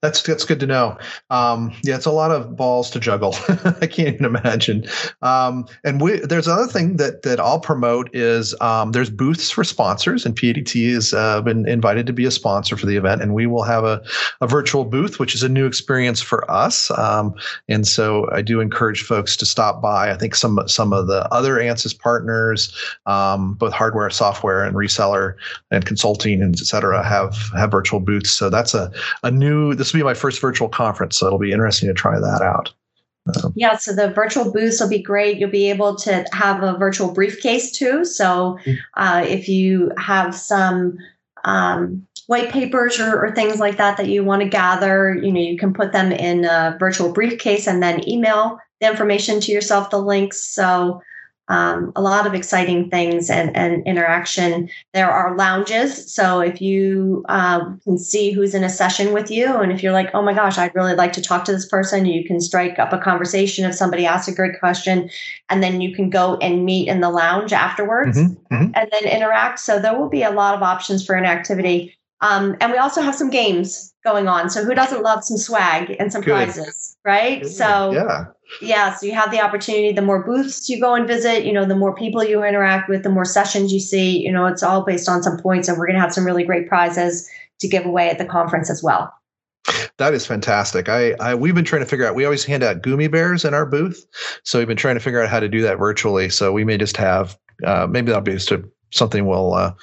That's 0.00 0.22
that's 0.22 0.46
good 0.46 0.58
to 0.60 0.66
know. 0.66 0.96
Um, 1.28 1.74
yeah, 1.82 1.96
it's 1.96 2.06
a 2.06 2.10
lot 2.10 2.30
of 2.30 2.56
balls 2.56 2.90
to 2.92 3.00
juggle. 3.00 3.36
I 3.82 3.86
can't 3.86 4.14
even 4.14 4.24
imagine. 4.24 4.86
Um, 5.20 5.66
and 5.84 6.00
we, 6.00 6.20
there's 6.20 6.46
another 6.46 6.66
thing 6.66 6.96
that 6.96 7.20
that 7.22 7.38
I'll 7.38 7.60
promote 7.60 8.08
is 8.14 8.58
um, 8.62 8.92
there's 8.92 9.10
booths 9.10 9.50
for 9.50 9.62
sponsors, 9.62 10.24
and 10.24 10.34
PADT 10.34 10.94
has 10.94 11.12
uh, 11.12 11.42
been 11.42 11.68
invited 11.68 12.06
to 12.06 12.14
be 12.14 12.24
a 12.24 12.30
sponsor 12.30 12.78
for 12.78 12.86
the 12.86 12.96
event, 12.96 13.20
and 13.20 13.34
we 13.34 13.46
will 13.46 13.62
have 13.62 13.84
a, 13.84 14.02
a 14.40 14.46
virtual 14.46 14.86
booth, 14.86 15.18
which 15.18 15.34
is 15.34 15.42
a 15.42 15.48
new 15.48 15.66
experience 15.66 16.22
for 16.22 16.50
us. 16.50 16.90
Um, 16.92 17.34
and 17.68 17.86
so 17.86 18.30
I 18.32 18.40
do 18.40 18.60
encourage 18.60 19.02
folks 19.02 19.36
to 19.36 19.44
stop 19.44 19.82
by. 19.82 20.10
I 20.10 20.16
think 20.16 20.34
some 20.34 20.58
some 20.66 20.94
of 20.94 21.08
the 21.08 21.30
other 21.30 21.56
ANSYS 21.56 21.98
partners, 21.98 22.74
um, 23.04 23.52
both 23.54 23.74
hardware, 23.74 24.08
software, 24.08 24.64
and 24.64 24.74
reseller 24.74 25.34
and 25.70 25.84
consulting, 25.84 26.40
and 26.42 26.58
et 26.58 26.64
cetera, 26.64 27.06
have 27.06 27.36
have 27.54 27.70
virtual 27.70 28.00
booths 28.00 28.13
booths. 28.14 28.30
So 28.30 28.50
that's 28.50 28.74
a, 28.74 28.90
a 29.22 29.30
new, 29.30 29.74
this 29.74 29.92
will 29.92 30.00
be 30.00 30.04
my 30.04 30.14
first 30.14 30.40
virtual 30.40 30.68
conference. 30.68 31.18
So 31.18 31.26
it'll 31.26 31.38
be 31.38 31.52
interesting 31.52 31.88
to 31.88 31.94
try 31.94 32.18
that 32.18 32.42
out. 32.42 32.72
Um, 33.42 33.54
yeah, 33.56 33.76
so 33.76 33.94
the 33.94 34.10
virtual 34.10 34.52
booths 34.52 34.80
will 34.80 34.88
be 34.88 35.02
great. 35.02 35.38
You'll 35.38 35.50
be 35.50 35.70
able 35.70 35.96
to 35.96 36.26
have 36.32 36.62
a 36.62 36.76
virtual 36.76 37.10
briefcase 37.12 37.72
too. 37.72 38.04
So 38.04 38.58
mm. 38.66 38.76
uh, 38.94 39.24
if 39.26 39.48
you 39.48 39.90
have 39.96 40.34
some 40.34 40.98
um, 41.44 42.06
white 42.26 42.50
papers 42.50 43.00
or, 43.00 43.24
or, 43.24 43.34
things 43.34 43.60
like 43.60 43.76
that 43.76 43.96
that 43.96 44.08
you 44.08 44.24
want 44.24 44.42
to 44.42 44.48
gather, 44.48 45.14
you 45.14 45.30
know, 45.32 45.40
you 45.40 45.58
can 45.58 45.74
put 45.74 45.92
them 45.92 46.10
in 46.10 46.44
a 46.44 46.76
virtual 46.78 47.12
briefcase 47.12 47.66
and 47.66 47.82
then 47.82 48.06
email 48.08 48.58
the 48.80 48.88
information 48.88 49.40
to 49.40 49.52
yourself, 49.52 49.90
the 49.90 49.98
links. 49.98 50.42
So 50.42 51.02
um, 51.48 51.92
a 51.94 52.00
lot 52.00 52.26
of 52.26 52.34
exciting 52.34 52.88
things 52.88 53.28
and, 53.28 53.54
and 53.56 53.86
interaction. 53.86 54.68
There 54.94 55.10
are 55.10 55.36
lounges. 55.36 56.12
So 56.12 56.40
if 56.40 56.62
you 56.62 57.24
um, 57.28 57.80
can 57.84 57.98
see 57.98 58.30
who's 58.30 58.54
in 58.54 58.64
a 58.64 58.70
session 58.70 59.12
with 59.12 59.30
you, 59.30 59.56
and 59.56 59.70
if 59.70 59.82
you're 59.82 59.92
like, 59.92 60.10
oh 60.14 60.22
my 60.22 60.32
gosh, 60.32 60.56
I'd 60.56 60.74
really 60.74 60.94
like 60.94 61.12
to 61.14 61.22
talk 61.22 61.44
to 61.44 61.52
this 61.52 61.68
person, 61.68 62.06
you 62.06 62.24
can 62.24 62.40
strike 62.40 62.78
up 62.78 62.92
a 62.92 62.98
conversation 62.98 63.64
if 63.64 63.74
somebody 63.74 64.06
asks 64.06 64.28
a 64.28 64.34
great 64.34 64.58
question, 64.58 65.10
and 65.50 65.62
then 65.62 65.80
you 65.80 65.94
can 65.94 66.08
go 66.08 66.36
and 66.36 66.64
meet 66.64 66.88
in 66.88 67.00
the 67.00 67.10
lounge 67.10 67.52
afterwards 67.52 68.16
mm-hmm, 68.16 68.54
mm-hmm. 68.54 68.70
and 68.74 68.90
then 68.90 69.04
interact. 69.04 69.58
So 69.58 69.78
there 69.78 69.98
will 69.98 70.08
be 70.08 70.22
a 70.22 70.30
lot 70.30 70.54
of 70.54 70.62
options 70.62 71.04
for 71.04 71.14
interactivity. 71.14 71.92
Um, 72.20 72.56
and 72.60 72.72
we 72.72 72.78
also 72.78 73.02
have 73.02 73.14
some 73.14 73.28
games 73.28 73.92
going 74.02 74.28
on. 74.28 74.48
So 74.48 74.64
who 74.64 74.74
doesn't 74.74 75.02
love 75.02 75.24
some 75.24 75.36
swag 75.36 75.94
and 75.98 76.10
some 76.10 76.22
Good. 76.22 76.30
prizes, 76.30 76.96
right? 77.04 77.42
Good. 77.42 77.50
So 77.50 77.92
yeah. 77.92 78.24
Yeah, 78.60 78.94
so 78.94 79.06
you 79.06 79.12
have 79.12 79.30
the 79.30 79.40
opportunity. 79.40 79.92
The 79.92 80.02
more 80.02 80.22
booths 80.22 80.68
you 80.68 80.80
go 80.80 80.94
and 80.94 81.06
visit, 81.06 81.44
you 81.44 81.52
know, 81.52 81.64
the 81.64 81.74
more 81.74 81.94
people 81.94 82.22
you 82.22 82.44
interact 82.44 82.88
with, 82.88 83.02
the 83.02 83.10
more 83.10 83.24
sessions 83.24 83.72
you 83.72 83.80
see. 83.80 84.18
You 84.18 84.32
know, 84.32 84.46
it's 84.46 84.62
all 84.62 84.84
based 84.84 85.08
on 85.08 85.22
some 85.22 85.38
points, 85.38 85.68
and 85.68 85.78
we're 85.78 85.86
going 85.86 85.96
to 85.96 86.00
have 86.00 86.12
some 86.12 86.24
really 86.24 86.44
great 86.44 86.68
prizes 86.68 87.28
to 87.60 87.68
give 87.68 87.86
away 87.86 88.10
at 88.10 88.18
the 88.18 88.24
conference 88.24 88.70
as 88.70 88.82
well. 88.82 89.12
That 89.96 90.12
is 90.12 90.26
fantastic. 90.26 90.88
I, 90.88 91.12
I, 91.20 91.34
we've 91.34 91.54
been 91.54 91.64
trying 91.64 91.82
to 91.82 91.88
figure 91.88 92.06
out. 92.06 92.14
We 92.14 92.24
always 92.24 92.44
hand 92.44 92.62
out 92.62 92.82
gummy 92.82 93.08
bears 93.08 93.44
in 93.44 93.54
our 93.54 93.64
booth, 93.64 94.04
so 94.42 94.58
we've 94.58 94.68
been 94.68 94.76
trying 94.76 94.96
to 94.96 95.00
figure 95.00 95.22
out 95.22 95.30
how 95.30 95.40
to 95.40 95.48
do 95.48 95.62
that 95.62 95.78
virtually. 95.78 96.28
So 96.28 96.52
we 96.52 96.64
may 96.64 96.76
just 96.76 96.96
have 96.96 97.38
uh, 97.64 97.86
maybe 97.88 98.08
that'll 98.08 98.22
be 98.22 98.32
just 98.32 98.50
a 98.50 98.62
something 98.94 99.26
we'll 99.26 99.52
uh, 99.54 99.74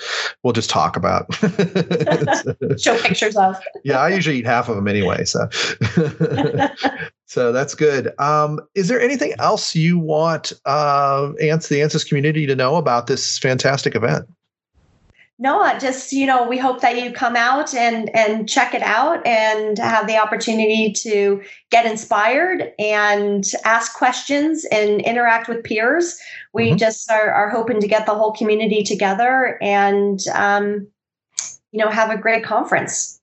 we'll 0.43 0.53
just 0.53 0.69
talk 0.69 0.95
about. 0.95 1.31
Show 2.79 2.97
pictures 2.99 3.35
of. 3.35 3.61
yeah, 3.83 3.99
I 3.99 4.09
usually 4.09 4.37
eat 4.37 4.45
half 4.45 4.69
of 4.69 4.75
them 4.75 4.87
anyway, 4.87 5.25
so 5.25 5.47
so 7.25 7.51
that's 7.51 7.75
good. 7.75 8.17
Um, 8.19 8.59
is 8.73 8.87
there 8.87 8.99
anything 8.99 9.33
else 9.37 9.75
you 9.75 9.99
want 9.99 10.53
uh, 10.65 11.31
ANSYS, 11.41 11.67
the 11.67 11.81
ANSYS 11.81 12.07
community 12.07 12.47
to 12.47 12.55
know 12.55 12.77
about 12.77 13.07
this 13.07 13.37
fantastic 13.37 13.95
event? 13.95 14.27
No, 15.41 15.75
just 15.79 16.13
you 16.13 16.27
know, 16.27 16.47
we 16.47 16.59
hope 16.59 16.81
that 16.81 17.01
you 17.01 17.11
come 17.11 17.35
out 17.35 17.73
and 17.73 18.15
and 18.15 18.47
check 18.47 18.75
it 18.75 18.83
out 18.83 19.25
and 19.25 19.79
have 19.79 20.05
the 20.05 20.17
opportunity 20.17 20.93
to 20.97 21.41
get 21.71 21.87
inspired 21.87 22.71
and 22.77 23.43
ask 23.65 23.95
questions 23.95 24.65
and 24.65 25.01
interact 25.01 25.49
with 25.49 25.63
peers. 25.63 26.19
We 26.53 26.67
mm-hmm. 26.67 26.77
just 26.77 27.09
are, 27.09 27.31
are 27.31 27.49
hoping 27.49 27.81
to 27.81 27.87
get 27.87 28.05
the 28.05 28.13
whole 28.13 28.33
community 28.33 28.83
together 28.83 29.57
and 29.63 30.19
um, 30.35 30.87
you 31.71 31.83
know 31.83 31.89
have 31.89 32.11
a 32.11 32.17
great 32.17 32.43
conference. 32.43 33.19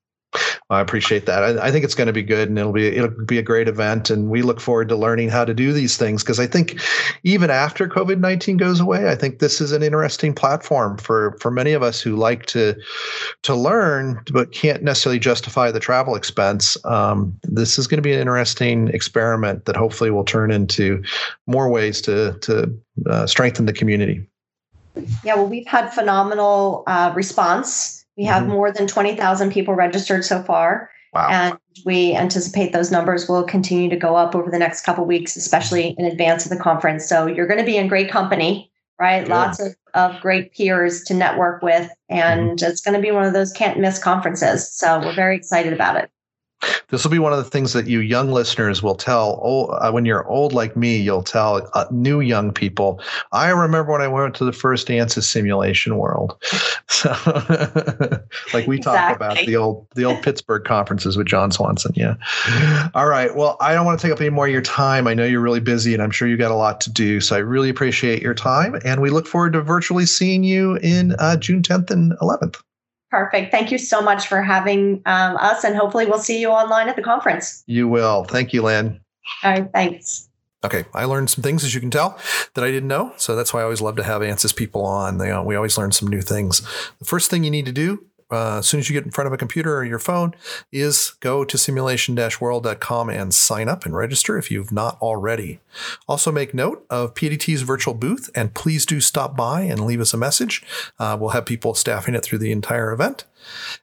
I 0.70 0.80
appreciate 0.82 1.24
that. 1.26 1.42
I, 1.42 1.68
I, 1.68 1.70
think 1.70 1.84
it's 1.84 1.94
going 1.94 2.08
to 2.08 2.12
be 2.12 2.22
good, 2.22 2.50
and 2.50 2.58
it'll 2.58 2.72
be 2.72 2.88
it'll 2.88 3.24
be 3.24 3.38
a 3.38 3.42
great 3.42 3.68
event, 3.68 4.10
and 4.10 4.28
we 4.28 4.42
look 4.42 4.60
forward 4.60 4.90
to 4.90 4.96
learning 4.96 5.30
how 5.30 5.44
to 5.46 5.54
do 5.54 5.72
these 5.72 5.96
things 5.96 6.22
because 6.22 6.38
I 6.38 6.46
think 6.46 6.78
even 7.22 7.48
after 7.48 7.88
COVID 7.88 8.18
nineteen 8.18 8.58
goes 8.58 8.78
away, 8.78 9.08
I 9.08 9.14
think 9.14 9.38
this 9.38 9.62
is 9.62 9.72
an 9.72 9.82
interesting 9.82 10.34
platform 10.34 10.98
for 10.98 11.38
for 11.40 11.50
many 11.50 11.72
of 11.72 11.82
us 11.82 12.02
who 12.02 12.16
like 12.16 12.44
to 12.46 12.74
to 13.42 13.54
learn 13.54 14.20
but 14.30 14.52
can't 14.52 14.82
necessarily 14.82 15.18
justify 15.18 15.70
the 15.70 15.80
travel 15.80 16.14
expense. 16.14 16.76
Um, 16.84 17.38
this 17.44 17.78
is 17.78 17.86
going 17.86 17.98
to 17.98 18.02
be 18.02 18.12
an 18.12 18.20
interesting 18.20 18.88
experiment 18.88 19.64
that 19.64 19.76
hopefully 19.76 20.10
will 20.10 20.24
turn 20.24 20.50
into 20.50 21.02
more 21.46 21.70
ways 21.70 22.02
to 22.02 22.38
to 22.40 22.78
uh, 23.06 23.26
strengthen 23.26 23.64
the 23.64 23.72
community. 23.72 24.28
Yeah, 25.24 25.36
well, 25.36 25.46
we've 25.46 25.66
had 25.66 25.88
phenomenal 25.90 26.82
uh, 26.86 27.12
response 27.14 27.97
we 28.18 28.24
have 28.24 28.42
mm-hmm. 28.42 28.52
more 28.52 28.72
than 28.72 28.86
20,000 28.86 29.52
people 29.52 29.74
registered 29.74 30.24
so 30.24 30.42
far. 30.42 30.90
Wow. 31.14 31.28
And 31.30 31.58
we 31.86 32.14
anticipate 32.14 32.72
those 32.72 32.90
numbers 32.90 33.28
will 33.28 33.44
continue 33.44 33.88
to 33.88 33.96
go 33.96 34.16
up 34.16 34.34
over 34.34 34.50
the 34.50 34.58
next 34.58 34.82
couple 34.82 35.06
weeks, 35.06 35.36
especially 35.36 35.94
in 35.96 36.04
advance 36.04 36.44
of 36.44 36.50
the 36.50 36.62
conference. 36.62 37.08
So 37.08 37.26
you're 37.26 37.46
going 37.46 37.60
to 37.60 37.64
be 37.64 37.76
in 37.76 37.88
great 37.88 38.10
company, 38.10 38.70
right? 39.00 39.20
Good. 39.20 39.30
Lots 39.30 39.60
of, 39.60 39.76
of 39.94 40.20
great 40.20 40.52
peers 40.52 41.04
to 41.04 41.14
network 41.14 41.62
with. 41.62 41.90
And 42.10 42.58
mm-hmm. 42.58 42.70
it's 42.70 42.80
going 42.82 42.94
to 42.94 43.00
be 43.00 43.12
one 43.12 43.24
of 43.24 43.32
those 43.32 43.52
can't 43.52 43.78
miss 43.78 43.98
conferences. 44.02 44.70
So 44.70 44.98
we're 44.98 45.14
very 45.14 45.36
excited 45.36 45.72
about 45.72 45.96
it. 45.96 46.10
This 46.88 47.04
will 47.04 47.10
be 47.10 47.18
one 47.18 47.32
of 47.32 47.38
the 47.38 47.50
things 47.50 47.72
that 47.74 47.86
you 47.86 48.00
young 48.00 48.30
listeners 48.32 48.82
will 48.82 48.94
tell. 48.94 49.40
Oh, 49.42 49.66
uh, 49.66 49.90
when 49.90 50.04
you're 50.04 50.26
old 50.26 50.52
like 50.52 50.76
me, 50.76 50.96
you'll 50.96 51.22
tell 51.22 51.68
uh, 51.74 51.84
new 51.90 52.20
young 52.20 52.52
people. 52.52 53.00
I 53.32 53.50
remember 53.50 53.92
when 53.92 54.00
I 54.00 54.08
went 54.08 54.34
to 54.36 54.44
the 54.44 54.52
first 54.52 54.88
ANSYS 54.88 55.24
simulation 55.24 55.96
world. 55.96 56.36
So, 56.90 57.10
like 58.54 58.66
we 58.66 58.78
exactly. 58.78 58.82
talk 58.82 59.14
about 59.14 59.46
the 59.46 59.54
old 59.54 59.86
the 59.94 60.04
old 60.04 60.20
Pittsburgh 60.22 60.64
conferences 60.64 61.16
with 61.16 61.26
John 61.28 61.52
Swanson. 61.52 61.92
Yeah. 61.94 62.16
All 62.94 63.06
right. 63.06 63.36
Well, 63.36 63.56
I 63.60 63.74
don't 63.74 63.84
want 63.86 64.00
to 64.00 64.04
take 64.04 64.12
up 64.12 64.20
any 64.20 64.30
more 64.30 64.46
of 64.46 64.52
your 64.52 64.62
time. 64.62 65.06
I 65.06 65.14
know 65.14 65.24
you're 65.24 65.42
really 65.42 65.60
busy, 65.60 65.92
and 65.92 66.02
I'm 66.02 66.10
sure 66.10 66.26
you 66.26 66.36
got 66.36 66.50
a 66.50 66.56
lot 66.56 66.80
to 66.80 66.90
do. 66.90 67.20
So 67.20 67.36
I 67.36 67.40
really 67.40 67.68
appreciate 67.68 68.22
your 68.22 68.34
time, 68.34 68.80
and 68.84 69.00
we 69.00 69.10
look 69.10 69.26
forward 69.28 69.52
to 69.52 69.60
virtually 69.60 70.06
seeing 70.06 70.42
you 70.42 70.76
in 70.76 71.14
uh, 71.18 71.36
June 71.36 71.62
10th 71.62 71.90
and 71.90 72.12
11th. 72.18 72.56
Perfect. 73.10 73.50
Thank 73.50 73.72
you 73.72 73.78
so 73.78 74.02
much 74.02 74.26
for 74.26 74.42
having 74.42 75.02
um, 75.06 75.36
us, 75.36 75.64
and 75.64 75.74
hopefully, 75.74 76.06
we'll 76.06 76.18
see 76.18 76.40
you 76.40 76.48
online 76.48 76.88
at 76.88 76.96
the 76.96 77.02
conference. 77.02 77.64
You 77.66 77.88
will. 77.88 78.24
Thank 78.24 78.52
you, 78.52 78.62
Lynn. 78.62 79.00
All 79.42 79.52
right. 79.52 79.68
Thanks. 79.72 80.28
Okay, 80.64 80.84
I 80.92 81.04
learned 81.04 81.30
some 81.30 81.42
things, 81.42 81.64
as 81.64 81.74
you 81.74 81.80
can 81.80 81.90
tell, 81.90 82.18
that 82.54 82.64
I 82.64 82.70
didn't 82.70 82.88
know. 82.88 83.12
So 83.16 83.36
that's 83.36 83.54
why 83.54 83.60
I 83.60 83.62
always 83.62 83.80
love 83.80 83.94
to 83.96 84.02
have 84.02 84.22
ANSYS 84.22 84.54
people 84.56 84.84
on. 84.84 85.18
They, 85.18 85.30
uh, 85.30 85.42
we 85.42 85.54
always 85.54 85.78
learn 85.78 85.92
some 85.92 86.08
new 86.08 86.20
things. 86.20 86.62
The 86.98 87.04
first 87.04 87.30
thing 87.30 87.44
you 87.44 87.50
need 87.50 87.66
to 87.66 87.72
do 87.72 88.04
uh, 88.30 88.58
as 88.58 88.68
soon 88.68 88.80
as 88.80 88.88
you 88.88 88.94
get 88.94 89.04
in 89.04 89.10
front 89.10 89.26
of 89.26 89.32
a 89.32 89.36
computer 89.36 89.76
or 89.76 89.84
your 89.84 89.98
phone 89.98 90.34
is 90.72 91.14
go 91.20 91.44
to 91.44 91.56
simulation-world.com 91.56 93.08
and 93.10 93.34
sign 93.34 93.68
up 93.68 93.84
and 93.84 93.96
register 93.96 94.36
if 94.38 94.50
you've 94.50 94.72
not 94.72 94.98
already. 95.00 95.60
Also 96.06 96.30
make 96.30 96.52
note 96.52 96.84
of 96.90 97.14
PADT's 97.14 97.62
virtual 97.62 97.94
booth 97.94 98.30
and 98.34 98.54
please 98.54 98.84
do 98.84 99.00
stop 99.00 99.36
by 99.36 99.62
and 99.62 99.84
leave 99.84 100.00
us 100.00 100.14
a 100.14 100.18
message. 100.18 100.62
Uh, 100.98 101.16
we'll 101.18 101.30
have 101.30 101.46
people 101.46 101.74
staffing 101.74 102.14
it 102.14 102.22
through 102.22 102.38
the 102.38 102.52
entire 102.52 102.92
event. 102.92 103.24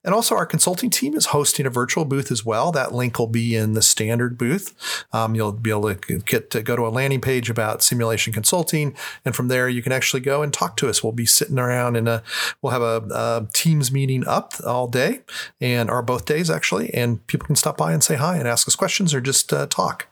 And 0.04 0.14
also, 0.14 0.36
our 0.36 0.46
consulting 0.46 0.90
team 0.90 1.16
is 1.16 1.28
hosting 1.28 1.66
a 1.66 1.70
virtual 1.70 2.06
booth 2.06 2.32
as 2.32 2.46
well. 2.46 2.72
That 2.72 2.94
link 2.94 3.18
will 3.18 3.28
be 3.28 3.56
in 3.56 3.74
the 3.74 3.82
standard 3.82 4.38
booth. 4.38 4.74
Um, 5.12 5.36
you'll 5.36 5.52
be 5.52 5.70
able 5.70 5.94
to 5.94 6.20
get 6.20 6.50
to 6.52 6.62
go 6.62 6.76
to 6.76 6.88
a 6.88 6.90
landing 6.90 7.22
page 7.22 7.50
about 7.50 7.82
simulation 7.82 8.34
consulting, 8.34 8.96
and 9.24 9.36
from 9.36 9.48
there 9.48 9.68
you 9.70 9.82
can 9.82 9.92
actually 9.92 10.22
go 10.22 10.42
and 10.42 10.54
talk 10.54 10.78
to 10.78 10.90
us. 10.90 11.04
We'll 11.04 11.14
be 11.14 11.26
sitting 11.26 11.60
around 11.60 11.96
and 11.96 12.22
we'll 12.62 12.72
have 12.72 12.82
a, 12.82 13.08
a, 13.12 13.48
Teams 13.54 13.92
meeting 13.92 14.28
up 14.28 14.54
all 14.66 14.88
day, 14.88 15.22
and 15.62 15.90
or 15.90 16.02
both 16.02 16.26
days 16.26 16.50
actually, 16.50 16.94
and 16.94 17.26
people 17.28 17.48
can 17.48 17.56
stop 17.56 17.78
by 17.78 17.94
and 17.94 18.04
say 18.04 18.16
hi 18.16 18.38
and 18.38 18.48
ask 18.48 18.68
us 18.68 18.76
questions 18.76 19.14
or 19.14 19.22
just 19.22 19.52
uh, 19.54 19.68
talk. 19.68 20.08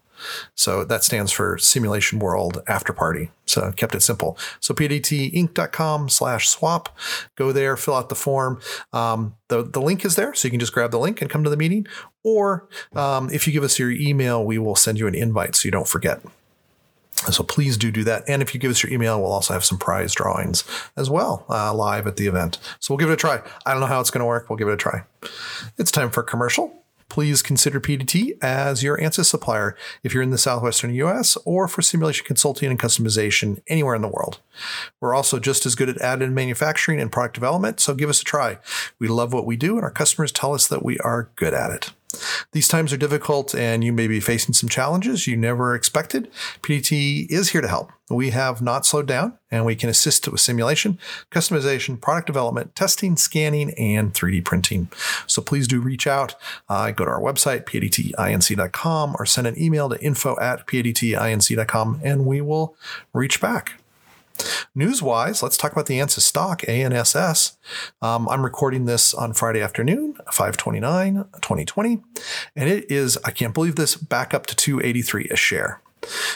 So 0.54 0.84
that 0.84 1.04
stands 1.04 1.32
for 1.32 1.58
Simulation 1.58 2.18
World 2.18 2.62
After 2.66 2.92
Party. 2.92 3.30
So 3.44 3.72
kept 3.72 3.94
it 3.94 4.02
simple. 4.02 4.38
So 4.60 4.74
padtinc.com 4.74 6.08
slash 6.08 6.48
swap. 6.48 6.96
Go 7.36 7.52
there, 7.52 7.76
fill 7.76 7.94
out 7.94 8.08
the 8.08 8.14
form. 8.14 8.60
Um, 8.92 9.36
the, 9.48 9.62
the 9.62 9.80
link 9.80 10.04
is 10.04 10.16
there, 10.16 10.34
so 10.34 10.46
you 10.46 10.50
can 10.50 10.60
just 10.60 10.72
grab 10.72 10.90
the 10.90 10.98
link 10.98 11.20
and 11.20 11.30
come 11.30 11.44
to 11.44 11.50
the 11.50 11.56
meeting. 11.56 11.86
Or 12.22 12.68
um, 12.94 13.30
if 13.30 13.46
you 13.46 13.52
give 13.52 13.62
us 13.62 13.78
your 13.78 13.90
email, 13.90 14.44
we 14.44 14.58
will 14.58 14.76
send 14.76 14.98
you 14.98 15.06
an 15.06 15.14
invite 15.14 15.54
so 15.54 15.66
you 15.66 15.72
don't 15.72 15.88
forget. 15.88 16.20
So 17.30 17.42
please 17.42 17.78
do 17.78 17.90
do 17.90 18.04
that. 18.04 18.24
And 18.28 18.42
if 18.42 18.52
you 18.52 18.60
give 18.60 18.70
us 18.70 18.82
your 18.82 18.92
email, 18.92 19.20
we'll 19.20 19.32
also 19.32 19.54
have 19.54 19.64
some 19.64 19.78
prize 19.78 20.12
drawings 20.12 20.64
as 20.96 21.08
well 21.08 21.46
uh, 21.48 21.72
live 21.72 22.06
at 22.06 22.16
the 22.16 22.26
event. 22.26 22.58
So 22.78 22.92
we'll 22.92 22.98
give 22.98 23.08
it 23.08 23.14
a 23.14 23.16
try. 23.16 23.42
I 23.64 23.72
don't 23.72 23.80
know 23.80 23.86
how 23.86 24.00
it's 24.00 24.10
going 24.10 24.20
to 24.20 24.26
work. 24.26 24.50
We'll 24.50 24.58
give 24.58 24.68
it 24.68 24.74
a 24.74 24.76
try. 24.76 25.04
It's 25.78 25.90
time 25.90 26.10
for 26.10 26.22
commercial 26.22 26.85
please 27.08 27.42
consider 27.42 27.80
PADT 27.80 28.38
as 28.42 28.82
your 28.82 28.98
ANSYS 28.98 29.26
supplier 29.26 29.76
if 30.02 30.12
you're 30.12 30.22
in 30.22 30.30
the 30.30 30.38
southwestern 30.38 30.94
US 30.94 31.36
or 31.44 31.68
for 31.68 31.82
simulation 31.82 32.26
consulting 32.26 32.70
and 32.70 32.78
customization 32.78 33.60
anywhere 33.68 33.94
in 33.94 34.02
the 34.02 34.08
world. 34.08 34.40
We're 35.00 35.14
also 35.14 35.38
just 35.38 35.66
as 35.66 35.74
good 35.74 35.88
at 35.88 35.96
additive 35.96 36.32
manufacturing 36.32 37.00
and 37.00 37.12
product 37.12 37.34
development, 37.34 37.80
so 37.80 37.94
give 37.94 38.10
us 38.10 38.20
a 38.20 38.24
try. 38.24 38.58
We 38.98 39.08
love 39.08 39.32
what 39.32 39.46
we 39.46 39.56
do, 39.56 39.76
and 39.76 39.84
our 39.84 39.90
customers 39.90 40.32
tell 40.32 40.54
us 40.54 40.66
that 40.68 40.84
we 40.84 40.98
are 40.98 41.30
good 41.36 41.54
at 41.54 41.70
it. 41.70 41.92
These 42.52 42.68
times 42.68 42.92
are 42.92 42.96
difficult 42.96 43.54
and 43.54 43.82
you 43.84 43.92
may 43.92 44.06
be 44.06 44.20
facing 44.20 44.54
some 44.54 44.68
challenges 44.68 45.26
you 45.26 45.36
never 45.36 45.74
expected. 45.74 46.30
PADT 46.62 47.26
is 47.30 47.50
here 47.50 47.60
to 47.60 47.68
help. 47.68 47.90
We 48.08 48.30
have 48.30 48.62
not 48.62 48.86
slowed 48.86 49.06
down 49.06 49.38
and 49.50 49.64
we 49.64 49.74
can 49.74 49.88
assist 49.88 50.28
with 50.28 50.40
simulation, 50.40 50.98
customization, 51.30 52.00
product 52.00 52.26
development, 52.26 52.74
testing, 52.74 53.16
scanning, 53.16 53.72
and 53.74 54.14
3D 54.14 54.44
printing. 54.44 54.88
So 55.26 55.42
please 55.42 55.66
do 55.66 55.80
reach 55.80 56.06
out. 56.06 56.34
Uh, 56.68 56.90
go 56.92 57.04
to 57.04 57.10
our 57.10 57.20
website, 57.20 57.64
padtinc.com, 57.64 59.16
or 59.18 59.26
send 59.26 59.46
an 59.46 59.60
email 59.60 59.88
to 59.88 60.00
info 60.00 60.38
at 60.40 60.66
padtinc.com 60.66 62.00
and 62.04 62.26
we 62.26 62.40
will 62.40 62.76
reach 63.12 63.40
back. 63.40 63.80
News 64.74 65.02
wise, 65.02 65.42
let's 65.42 65.56
talk 65.56 65.72
about 65.72 65.86
the 65.86 65.98
ANSYS 65.98 66.20
stock, 66.20 66.62
ANSS. 66.62 67.56
Um, 68.02 68.28
I'm 68.28 68.44
recording 68.44 68.84
this 68.84 69.14
on 69.14 69.32
Friday 69.32 69.62
afternoon, 69.62 70.14
529, 70.30 71.14
2020, 71.40 72.02
and 72.54 72.68
it 72.68 72.90
is, 72.90 73.18
I 73.24 73.30
can't 73.30 73.54
believe 73.54 73.76
this, 73.76 73.96
back 73.96 74.34
up 74.34 74.46
to 74.46 74.56
283 74.56 75.28
a 75.30 75.36
share. 75.36 75.80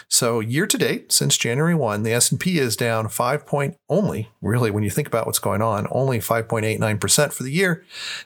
So 0.08 0.40
year 0.40 0.66
to 0.66 0.78
date, 0.78 1.12
since 1.12 1.36
January 1.36 1.74
1, 1.74 2.02
the 2.02 2.12
S&P 2.12 2.58
is 2.58 2.76
down 2.76 3.08
5 3.08 3.46
point 3.46 3.76
only, 3.88 4.30
really 4.42 4.70
when 4.70 4.82
you 4.82 4.90
think 4.90 5.08
about 5.08 5.26
what's 5.26 5.38
going 5.38 5.62
on, 5.62 5.86
only 5.90 6.18
5.89% 6.18 7.32
for 7.32 7.42
the 7.42 7.52
year, 7.52 7.84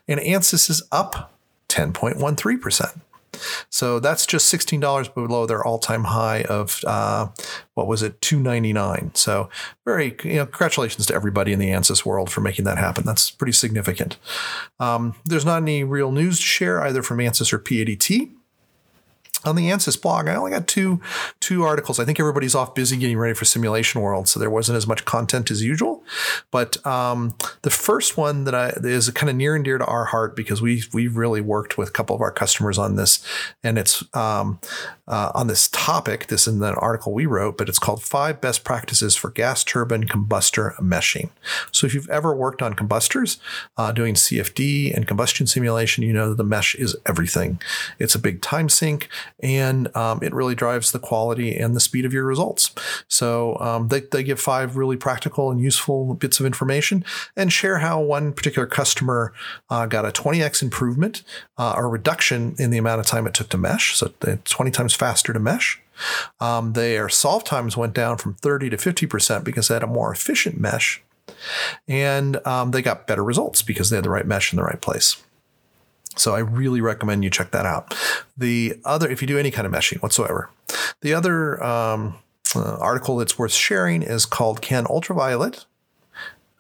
and 0.09 0.21
ANSYS 0.21 0.71
is 0.71 0.83
up 0.91 1.35
10.13%. 1.69 3.01
So 3.71 4.01
that's 4.01 4.27
just 4.27 4.53
$16 4.53 5.15
below 5.15 5.47
their 5.47 5.65
all-time 5.65 6.05
high 6.05 6.43
of 6.43 6.81
uh, 6.87 7.29
what 7.75 7.87
was 7.87 8.03
it, 8.03 8.21
299. 8.21 9.13
So 9.15 9.49
very, 9.85 10.17
you 10.25 10.37
know, 10.37 10.47
congratulations 10.47 11.07
to 11.07 11.15
everybody 11.15 11.53
in 11.53 11.59
the 11.59 11.71
ANSYS 11.71 12.05
world 12.05 12.31
for 12.31 12.41
making 12.41 12.65
that 12.67 12.79
happen. 12.79 13.05
That's 13.05 13.31
pretty 13.31 13.53
significant. 13.53 14.19
Um, 14.79 15.15
there's 15.25 15.45
not 15.45 15.63
any 15.63 15.85
real 15.85 16.13
news 16.13 16.39
to 16.39 16.45
share 16.45 16.83
either 16.83 17.03
from 17.03 17.19
ANSYS 17.19 17.53
or 17.53 17.59
PADT 17.59 18.31
on 19.45 19.57
the 19.57 19.71
ANSYS 19.71 20.01
blog, 20.01 20.29
I 20.29 20.35
only 20.35 20.51
got 20.51 20.67
two 20.67 21.01
two 21.41 21.63
articles. 21.65 21.99
I 21.99 22.05
think 22.05 22.21
everybody's 22.21 22.55
off 22.55 22.75
busy 22.75 22.97
getting 22.97 23.19
ready 23.19 23.35
for 23.35 23.45
Simulation 23.45 24.01
World, 24.01 24.29
so 24.29 24.41
there 24.41 24.51
wasn't 24.51 24.77
as 24.77 24.87
much 24.87 25.05
content 25.05 25.51
as 25.51 25.63
usual. 25.63 26.03
But 26.51 26.85
um, 26.87 27.35
the 27.63 27.71
first 27.71 28.17
one 28.17 28.45
that 28.45 28.55
I 28.55 28.73
is 28.83 29.11
kind 29.11 29.31
of 29.31 29.37
near 29.37 29.55
and 29.55 29.65
dear 29.65 29.79
to 29.79 29.87
our 29.87 30.07
heart 30.07 30.37
because 30.37 30.63
we 30.63 30.83
we've 30.93 31.17
really 31.17 31.41
worked 31.41 31.79
with 31.79 31.89
a 31.89 31.93
couple 31.93 32.17
of 32.17 32.23
our 32.23 32.33
customers 32.33 32.79
on 32.79 32.97
this, 32.97 33.25
and 33.63 33.79
it's 33.79 34.03
um, 34.15 34.61
uh, 35.07 35.33
on 35.35 35.47
this 35.47 35.69
topic. 35.85 36.29
This 36.29 36.47
in 36.47 36.63
an 36.63 36.75
article 36.77 37.13
we 37.13 37.27
wrote, 37.27 37.59
but 37.59 37.69
it's 37.69 37.79
called 37.79 38.03
Five 38.03 38.41
Best 38.41 38.65
Practices 38.65 39.17
for 39.17 39.29
Gas 39.29 39.63
Turbine 39.63 40.05
Combustor 40.05 40.75
Meshing. 40.77 41.29
So 41.73 41.87
if 41.87 41.93
you've 41.93 42.09
ever 42.09 42.35
worked 42.35 42.63
on 42.63 42.73
combustors, 42.73 43.37
uh, 43.77 43.93
doing 43.93 44.15
CFD 44.15 44.97
and 44.97 45.07
combustion 45.07 45.47
simulation, 45.47 46.03
you 46.03 46.15
know 46.15 46.31
that 46.31 46.37
the 46.37 46.43
mesh 46.43 46.75
is 46.75 46.97
everything. 47.05 47.61
It's 47.99 48.15
a 48.15 48.19
big 48.19 48.41
time 48.41 48.71
sink 48.71 49.11
and 49.41 49.95
um, 49.95 50.21
it 50.23 50.33
really 50.33 50.55
drives 50.55 50.91
the 50.91 50.99
quality 50.99 51.55
and 51.55 51.77
the 51.77 51.81
speed 51.81 52.07
of 52.07 52.15
your 52.15 52.25
results. 52.25 52.75
So 53.07 53.59
um, 53.61 53.89
they, 53.89 54.01
they 54.01 54.23
give 54.23 54.41
five 54.41 54.79
really 54.79 54.97
practical 54.97 55.51
and 55.51 55.61
useful 55.61 56.15
bits 56.15 56.41
of 56.41 56.47
information 56.47 57.05
and 57.37 57.53
share 57.53 57.81
how 57.81 58.01
one 58.01 58.33
particular 58.33 58.67
customer 58.67 59.35
uh, 59.69 59.85
got 59.85 60.07
a 60.07 60.13
20x 60.13 60.63
improvement 60.63 61.23
uh, 61.59 61.75
or 61.77 61.91
reduction 61.91 62.55
in 62.59 62.71
the 62.71 62.79
amount 62.79 63.01
of 63.01 63.07
time 63.07 63.27
it 63.27 63.35
took 63.35 63.51
to 63.51 63.59
mesh. 63.59 63.95
So 63.95 64.15
20 64.47 64.71
times 64.71 64.95
faster 64.95 65.35
to 65.35 65.39
mesh. 65.39 65.74
Um, 66.41 66.73
their 66.73 67.09
solve 67.09 67.45
times 67.45 67.77
went 67.77 67.95
down 67.95 68.19
from 68.19 68.35
30 68.35 68.71
to 68.71 68.77
50% 68.77 69.45
because 69.45 69.69
they 69.69 69.75
had 69.75 69.83
a 69.83 69.89
more 69.89 70.13
efficient 70.13 70.61
mesh. 70.61 71.03
And 71.89 72.45
um, 72.47 72.71
they 72.71 72.83
got 72.83 73.07
better 73.07 73.25
results 73.25 73.63
because 73.63 73.91
they 73.91 73.97
had 73.97 74.05
the 74.05 74.11
right 74.11 74.27
mesh 74.27 74.53
in 74.53 74.57
the 74.57 74.63
right 74.63 74.81
place. 74.81 75.23
So 76.17 76.35
I 76.35 76.41
really 76.41 76.81
recommend 76.81 77.25
you 77.25 77.31
check 77.31 77.51
that 77.51 77.67
out. 77.67 77.95
The 78.37 78.81
other, 78.85 79.09
if 79.09 79.21
you 79.21 79.29
do 79.29 79.39
any 79.39 79.51
kind 79.51 79.67
of 79.67 79.73
meshing 79.73 80.01
whatsoever, 80.03 80.51
the 81.01 81.13
other 81.13 81.63
um, 81.63 82.17
uh, 82.55 82.77
article 82.81 83.17
that's 83.17 83.39
worth 83.39 83.53
sharing 83.53 84.03
is 84.03 84.27
called 84.27 84.63
"Can 84.63 84.87
Ultraviolet 84.89 85.67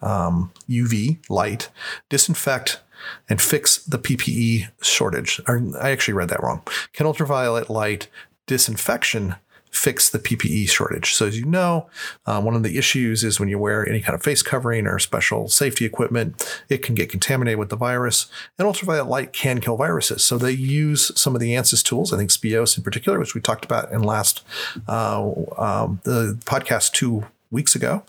um, 0.02 0.52
UV 0.68 1.18
Light 1.30 1.70
Disinfect 2.10 2.80
and 3.28 3.40
Fix 3.40 3.78
the 3.78 3.98
PPE 3.98 4.68
Shortage?" 4.82 5.40
Or, 5.46 5.62
I 5.80 5.90
actually 5.90 6.14
read 6.14 6.30
that 6.30 6.42
wrong. 6.42 6.62
Can 6.92 7.06
ultraviolet 7.06 7.70
light 7.70 8.08
disinfection 8.46 9.36
fix 9.74 10.08
the 10.08 10.18
PPE 10.18 10.68
shortage. 10.68 11.14
So, 11.14 11.26
as 11.26 11.38
you 11.38 11.44
know, 11.44 11.88
uh, 12.26 12.40
one 12.40 12.54
of 12.54 12.62
the 12.62 12.78
issues 12.78 13.24
is 13.24 13.40
when 13.40 13.48
you 13.48 13.58
wear 13.58 13.86
any 13.86 14.00
kind 14.00 14.14
of 14.14 14.22
face 14.22 14.40
covering 14.40 14.86
or 14.86 14.98
special 14.98 15.48
safety 15.48 15.84
equipment, 15.84 16.62
it 16.68 16.78
can 16.78 16.94
get 16.94 17.10
contaminated 17.10 17.58
with 17.58 17.70
the 17.70 17.76
virus, 17.76 18.26
and 18.58 18.66
ultraviolet 18.66 19.08
light 19.08 19.32
can 19.32 19.60
kill 19.60 19.76
viruses. 19.76 20.24
So, 20.24 20.38
they 20.38 20.52
use 20.52 21.10
some 21.20 21.34
of 21.34 21.40
the 21.40 21.54
ANSYS 21.54 21.82
tools, 21.82 22.12
I 22.12 22.16
think 22.16 22.30
SPEOS 22.30 22.78
in 22.78 22.84
particular, 22.84 23.18
which 23.18 23.34
we 23.34 23.40
talked 23.40 23.64
about 23.64 23.90
in 23.92 24.02
last 24.02 24.42
uh, 24.88 25.32
um, 25.58 26.00
the 26.04 26.38
podcast 26.44 26.92
two 26.92 27.26
weeks 27.50 27.74
ago. 27.74 28.04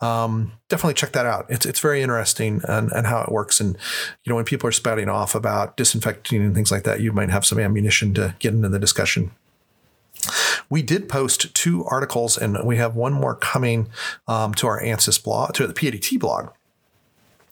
Um, 0.00 0.52
definitely 0.68 0.94
check 0.94 1.12
that 1.12 1.26
out. 1.26 1.46
It's 1.48 1.66
it's 1.66 1.80
very 1.80 2.02
interesting 2.02 2.60
and, 2.64 2.90
and 2.92 3.06
how 3.06 3.22
it 3.22 3.30
works. 3.30 3.60
And 3.60 3.76
you 4.24 4.30
know, 4.30 4.36
when 4.36 4.44
people 4.44 4.68
are 4.68 4.72
spouting 4.72 5.08
off 5.08 5.34
about 5.34 5.76
disinfecting 5.76 6.42
and 6.42 6.54
things 6.54 6.70
like 6.70 6.84
that, 6.84 7.00
you 7.00 7.12
might 7.12 7.30
have 7.30 7.46
some 7.46 7.58
ammunition 7.58 8.14
to 8.14 8.34
get 8.38 8.54
into 8.54 8.68
the 8.68 8.78
discussion. 8.78 9.30
We 10.70 10.82
did 10.82 11.08
post 11.08 11.54
two 11.54 11.84
articles, 11.84 12.36
and 12.36 12.58
we 12.64 12.76
have 12.76 12.94
one 12.94 13.12
more 13.12 13.34
coming 13.34 13.88
um, 14.26 14.54
to 14.54 14.66
our 14.66 14.80
ANSYS 14.80 15.22
blog, 15.22 15.54
to 15.54 15.66
the 15.66 15.72
PADT 15.72 16.18
blog. 16.18 16.50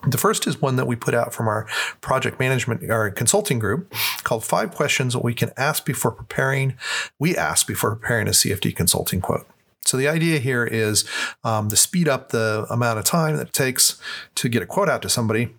The 0.07 0.19
first 0.19 0.47
is 0.47 0.61
one 0.61 0.77
that 0.77 0.87
we 0.87 0.95
put 0.95 1.15
out 1.15 1.35
from 1.35 1.49
our 1.49 1.67
project 2.01 2.39
management 2.39 2.89
or 2.89 3.11
consulting 3.11 3.59
group 3.59 3.93
called 4.23 4.45
Five 4.45 4.73
Questions 4.73 5.15
That 5.15 5.25
We 5.25 5.35
Can 5.35 5.51
Ask 5.57 5.85
Before 5.85 6.13
Preparing. 6.13 6.75
We 7.19 7.37
ask 7.37 7.67
before 7.67 7.97
preparing 7.97 8.29
a 8.29 8.33
CFD 8.33 8.77
consulting 8.77 9.21
quote. 9.21 9.47
So 9.85 9.97
the 9.97 10.09
idea 10.09 10.39
here 10.39 10.65
is 10.65 11.05
um, 11.45 11.69
to 11.71 11.77
speed 11.77 12.09
up 12.09 12.29
the 12.29 12.67
amount 12.71 12.99
of 12.99 13.05
time 13.05 13.37
that 13.37 13.49
it 13.49 13.53
takes 13.53 14.01
to 14.37 14.49
get 14.49 14.63
a 14.63 14.67
quote 14.67 14.89
out 14.89 15.03
to 15.03 15.09
somebody 15.09 15.55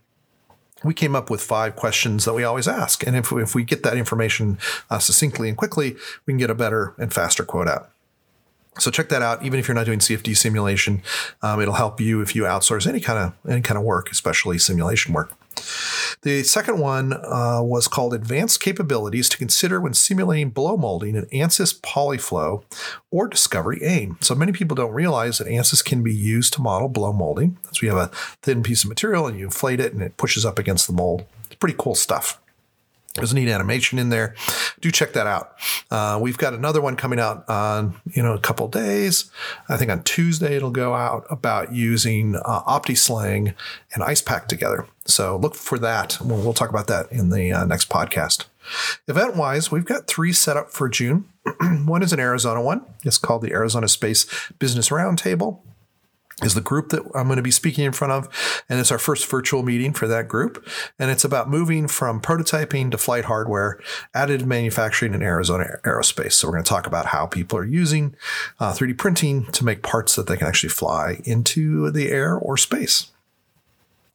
we 0.84 0.94
came 0.94 1.16
up 1.16 1.30
with 1.30 1.42
five 1.42 1.76
questions 1.76 2.26
that 2.26 2.34
we 2.34 2.44
always 2.44 2.68
ask. 2.68 3.06
And 3.06 3.16
if 3.16 3.32
we, 3.32 3.42
if 3.42 3.56
we 3.56 3.64
get 3.64 3.84
that 3.84 3.98
information 3.98 4.58
uh, 4.90 5.00
succinctly 5.00 5.50
and 5.50 5.58
quickly, 5.58 5.96
we 6.26 6.34
can 6.34 6.38
get 6.38 6.50
a 6.50 6.56
better 6.56 6.94
and 6.98 7.14
faster 7.14 7.44
quote 7.44 7.68
out. 7.68 7.90
So 8.80 8.92
check 8.92 9.10
that 9.10 9.22
out. 9.22 9.44
Even 9.44 9.60
if 9.60 9.68
you're 9.68 9.76
not 9.76 9.86
doing 9.86 10.00
CFD 10.00 10.36
simulation, 10.36 11.02
um, 11.42 11.62
it'll 11.62 11.76
help 11.76 12.00
you 12.00 12.22
if 12.22 12.36
you 12.36 12.44
outsource 12.44 12.88
any 12.88 13.00
kind 13.00 13.20
of 13.20 13.52
any 13.52 13.62
kind 13.62 13.78
of 13.78 13.84
work, 13.84 14.12
especially 14.12 14.58
simulation 14.58 15.14
work. 15.14 15.34
The 16.22 16.44
second 16.44 16.80
one 16.80 17.14
uh, 17.14 17.62
was 17.64 17.88
called 17.88 18.14
Advanced 18.14 18.60
Capabilities 18.60 19.30
to 19.30 19.38
Consider 19.38 19.80
When 19.82 19.94
Simulating 19.94 20.50
Blow 20.50 20.78
Molding 20.78 21.16
in 21.16 21.26
ANSYS 21.26 21.80
Polyflow 21.82 22.64
or 23.12 23.28
Discovery 23.28 23.80
AIM. 23.84 24.18
So 24.22 24.36
many 24.36 24.52
people 24.52 24.76
don't 24.76 24.94
realize 24.94 25.38
that 25.38 25.48
ANSYS 25.48 25.84
can 25.84 26.04
be 26.04 26.14
used 26.14 26.54
to 26.54 26.62
model 26.62 26.90
blow 26.90 27.14
molding. 27.14 27.58
So 27.72 27.86
you 27.86 27.96
have 27.96 28.12
a 28.12 28.16
thin 28.42 28.64
piece 28.64 28.84
of 28.84 28.90
material 28.90 29.28
and 29.28 29.38
you 29.38 29.46
inflate 29.46 29.80
it 29.80 29.94
and 29.94 30.02
it 30.02 30.18
pushes 30.18 30.46
up 30.46 30.60
against 30.60 30.88
the 30.88 30.94
mold. 30.94 31.26
It's 31.46 31.56
pretty 31.56 31.76
cool 31.78 31.96
stuff. 31.96 32.40
There's 33.18 33.32
a 33.32 33.36
neat 33.36 33.50
animation 33.50 34.00
in 34.00 34.10
there. 34.10 34.36
Do 34.80 34.92
check 34.92 35.14
that 35.14 35.28
out. 35.28 35.56
Uh, 35.92 36.20
we've 36.22 36.38
got 36.38 36.54
another 36.54 36.82
one 36.82 36.96
coming 36.96 37.20
out 37.20 37.48
on 37.50 38.00
you 38.06 38.24
know 38.24 38.34
a 38.34 38.40
couple 38.40 38.68
days. 38.68 39.30
I 39.68 39.78
think 39.78 39.92
on 39.92 40.04
Tuesday 40.04 40.56
it'll 40.56 40.72
go 40.72 40.94
out 40.94 41.26
about 41.30 41.74
using 41.74 42.36
uh, 42.36 42.62
OptiSlang 42.64 43.54
and 43.94 44.04
Icepak 44.04 44.48
together. 44.48 44.86
So 45.06 45.36
look 45.38 45.56
for 45.56 45.80
that. 45.80 46.18
We'll, 46.22 46.40
we'll 46.40 46.54
talk 46.54 46.70
about 46.70 46.88
that 46.88 47.12
in 47.12 47.30
the 47.30 47.52
uh, 47.52 47.66
next 47.66 47.90
podcast. 47.90 48.46
Event 49.08 49.36
wise, 49.36 49.72
we've 49.72 49.86
got 49.86 50.08
three 50.08 50.34
set 50.34 50.58
up 50.58 50.72
for 50.72 50.90
June. 50.90 51.26
one 51.86 52.04
is 52.04 52.14
an 52.14 52.20
Arizona 52.20 52.62
one. 52.62 52.86
It's 53.04 53.18
called 53.18 53.42
the 53.42 53.54
Arizona 53.54 53.88
Space 53.88 54.26
Business 54.60 54.90
Roundtable 54.90 55.60
is 56.44 56.54
the 56.54 56.62
group 56.62 56.90
that 56.90 57.02
I'm 57.16 57.26
going 57.26 57.38
to 57.38 57.42
be 57.42 57.52
speaking 57.52 57.84
in 57.86 57.94
front 57.94 58.14
of. 58.14 58.64
And 58.70 58.80
it's 58.80 58.92
our 58.92 59.00
first 59.00 59.26
virtual 59.28 59.64
meeting 59.64 59.94
for 59.94 60.08
that 60.08 60.28
group. 60.28 60.68
And 61.00 61.10
it's 61.10 61.26
about 61.26 61.50
moving 61.50 61.88
from 61.88 62.22
prototyping 62.22 62.92
to 62.92 62.98
flight 62.98 63.26
hardware, 63.26 63.80
additive 64.16 64.46
manufacturing 64.46 65.16
in 65.16 65.24
Arizona 65.24 65.66
aerospace. 65.84 66.34
So 66.34 66.48
we're 66.48 66.54
going 66.54 66.64
to 66.64 66.70
talk 66.70 66.86
about 66.86 67.08
how 67.08 67.26
people 67.26 67.58
are 67.58 67.66
using 67.66 68.16
uh, 68.60 68.72
3D 68.72 68.98
printing 68.98 69.46
to 69.52 69.66
make 69.66 69.82
parts 69.82 70.16
that 70.16 70.28
they 70.28 70.38
can 70.38 70.48
actually 70.48 70.70
fly 70.70 71.22
into 71.24 71.90
the 71.90 72.12
air 72.12 72.36
or 72.36 72.56
space. 72.56 73.12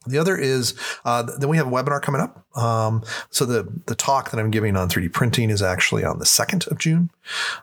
The 0.05 0.17
other 0.17 0.37
is 0.37 0.73
uh, 1.05 1.23
then 1.23 1.49
we 1.49 1.57
have 1.57 1.67
a 1.67 1.71
webinar 1.71 2.01
coming 2.01 2.21
up. 2.21 2.45
Um, 2.57 3.03
so 3.29 3.45
the 3.45 3.67
the 3.87 3.95
talk 3.95 4.31
that 4.31 4.39
I'm 4.39 4.51
giving 4.51 4.75
on 4.75 4.89
3D 4.89 5.11
printing 5.11 5.49
is 5.49 5.61
actually 5.61 6.03
on 6.03 6.19
the 6.19 6.25
2nd 6.25 6.67
of 6.67 6.77
June. 6.77 7.09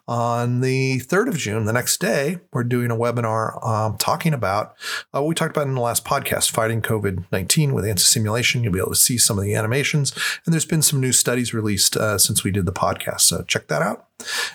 On 0.08 0.60
the 0.60 1.00
3rd 1.00 1.28
of 1.28 1.36
June, 1.36 1.64
the 1.64 1.72
next 1.72 2.00
day, 2.00 2.38
we're 2.52 2.64
doing 2.64 2.90
a 2.90 2.96
webinar 2.96 3.64
um, 3.66 3.96
talking 3.98 4.32
about 4.32 4.74
uh, 5.14 5.20
what 5.20 5.28
we 5.28 5.34
talked 5.34 5.56
about 5.56 5.66
in 5.66 5.74
the 5.74 5.80
last 5.80 6.04
podcast, 6.04 6.50
fighting 6.50 6.82
COVID 6.82 7.24
19 7.30 7.74
with 7.74 7.84
ANSYS 7.84 8.06
simulation. 8.06 8.64
You'll 8.64 8.72
be 8.72 8.80
able 8.80 8.90
to 8.90 8.96
see 8.96 9.18
some 9.18 9.38
of 9.38 9.44
the 9.44 9.54
animations, 9.54 10.12
and 10.44 10.52
there's 10.52 10.64
been 10.64 10.82
some 10.82 11.00
new 11.00 11.12
studies 11.12 11.54
released 11.54 11.96
uh, 11.96 12.18
since 12.18 12.42
we 12.42 12.50
did 12.50 12.66
the 12.66 12.72
podcast. 12.72 13.20
So 13.22 13.42
check 13.42 13.68
that 13.68 13.82
out. 13.82 14.06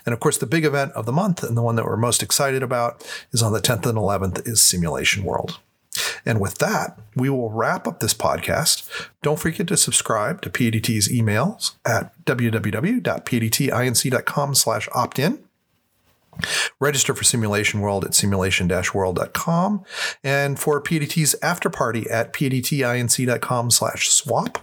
And 0.05 0.13
of 0.13 0.19
course, 0.19 0.37
the 0.37 0.45
big 0.45 0.65
event 0.65 0.91
of 0.93 1.05
the 1.05 1.11
month 1.11 1.43
and 1.43 1.57
the 1.57 1.61
one 1.61 1.75
that 1.75 1.85
we're 1.85 1.97
most 1.97 2.21
excited 2.21 2.63
about 2.63 3.05
is 3.31 3.41
on 3.41 3.53
the 3.53 3.61
10th 3.61 3.85
and 3.85 3.97
11th 3.97 4.47
is 4.47 4.61
Simulation 4.61 5.23
World. 5.23 5.59
And 6.25 6.39
with 6.39 6.60
that, 6.60 6.97
we 7.15 7.29
will 7.29 7.51
wrap 7.51 7.88
up 7.88 7.99
this 7.99 8.13
podcast. 8.13 8.89
Don't 9.21 9.39
forget 9.39 9.67
to 9.67 9.75
subscribe 9.77 10.41
to 10.41 10.49
PADT's 10.49 11.12
emails 11.12 11.73
at 11.86 12.13
www.padtinc.com 12.25 14.55
slash 14.55 14.89
opt-in. 14.93 15.39
Register 16.79 17.13
for 17.13 17.23
Simulation 17.23 17.79
World 17.79 18.03
at 18.03 18.13
simulation-world.com 18.13 19.86
and 20.23 20.60
for 20.60 20.81
PADT's 20.81 21.36
after 21.41 21.69
party 21.69 22.10
at 22.10 22.34
padtinc.com 22.34 23.71
slash 23.71 24.10
swap. 24.10 24.60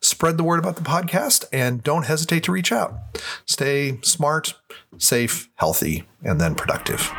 Spread 0.00 0.38
the 0.38 0.44
word 0.44 0.58
about 0.58 0.76
the 0.76 0.82
podcast 0.82 1.44
and 1.52 1.82
don't 1.82 2.06
hesitate 2.06 2.42
to 2.44 2.52
reach 2.52 2.72
out. 2.72 2.94
Stay 3.44 3.98
smart, 4.02 4.54
safe, 4.98 5.48
healthy, 5.56 6.06
and 6.22 6.40
then 6.40 6.54
productive. 6.54 7.12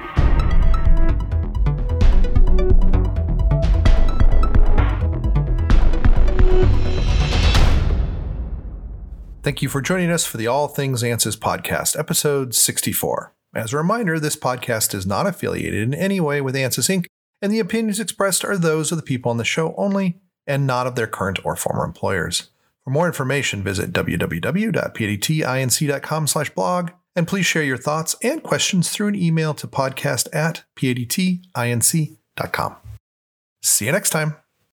Thank 9.41 9.61
you 9.61 9.69
for 9.69 9.79
joining 9.79 10.11
us 10.11 10.25
for 10.25 10.35
the 10.35 10.47
All 10.47 10.67
Things 10.67 11.01
ANSYS 11.01 11.37
podcast, 11.37 11.97
episode 11.97 12.53
64. 12.53 13.33
As 13.55 13.71
a 13.71 13.77
reminder, 13.77 14.19
this 14.19 14.35
podcast 14.35 14.93
is 14.93 15.07
not 15.07 15.27
affiliated 15.27 15.81
in 15.81 15.93
any 15.93 16.19
way 16.19 16.41
with 16.41 16.55
ANSYS 16.55 16.89
Inc., 16.89 17.05
and 17.41 17.49
the 17.51 17.59
opinions 17.59 18.01
expressed 18.01 18.43
are 18.43 18.57
those 18.57 18.91
of 18.91 18.97
the 18.97 19.03
people 19.03 19.31
on 19.31 19.37
the 19.37 19.45
show 19.45 19.73
only 19.77 20.19
and 20.45 20.67
not 20.67 20.87
of 20.87 20.95
their 20.95 21.07
current 21.07 21.39
or 21.45 21.55
former 21.55 21.85
employers. 21.85 22.49
For 22.83 22.89
more 22.89 23.07
information, 23.07 23.63
visit 23.63 23.93
www.padtinc.com 23.93 26.27
slash 26.27 26.49
blog, 26.49 26.91
and 27.15 27.27
please 27.27 27.45
share 27.45 27.63
your 27.63 27.77
thoughts 27.77 28.17
and 28.21 28.43
questions 28.43 28.89
through 28.89 29.07
an 29.07 29.15
email 29.15 29.53
to 29.53 29.67
podcast 29.67 30.27
at 30.33 30.65
padtinc.com. 30.75 32.75
See 33.61 33.85
you 33.85 33.91
next 33.93 34.09
time. 34.09 34.35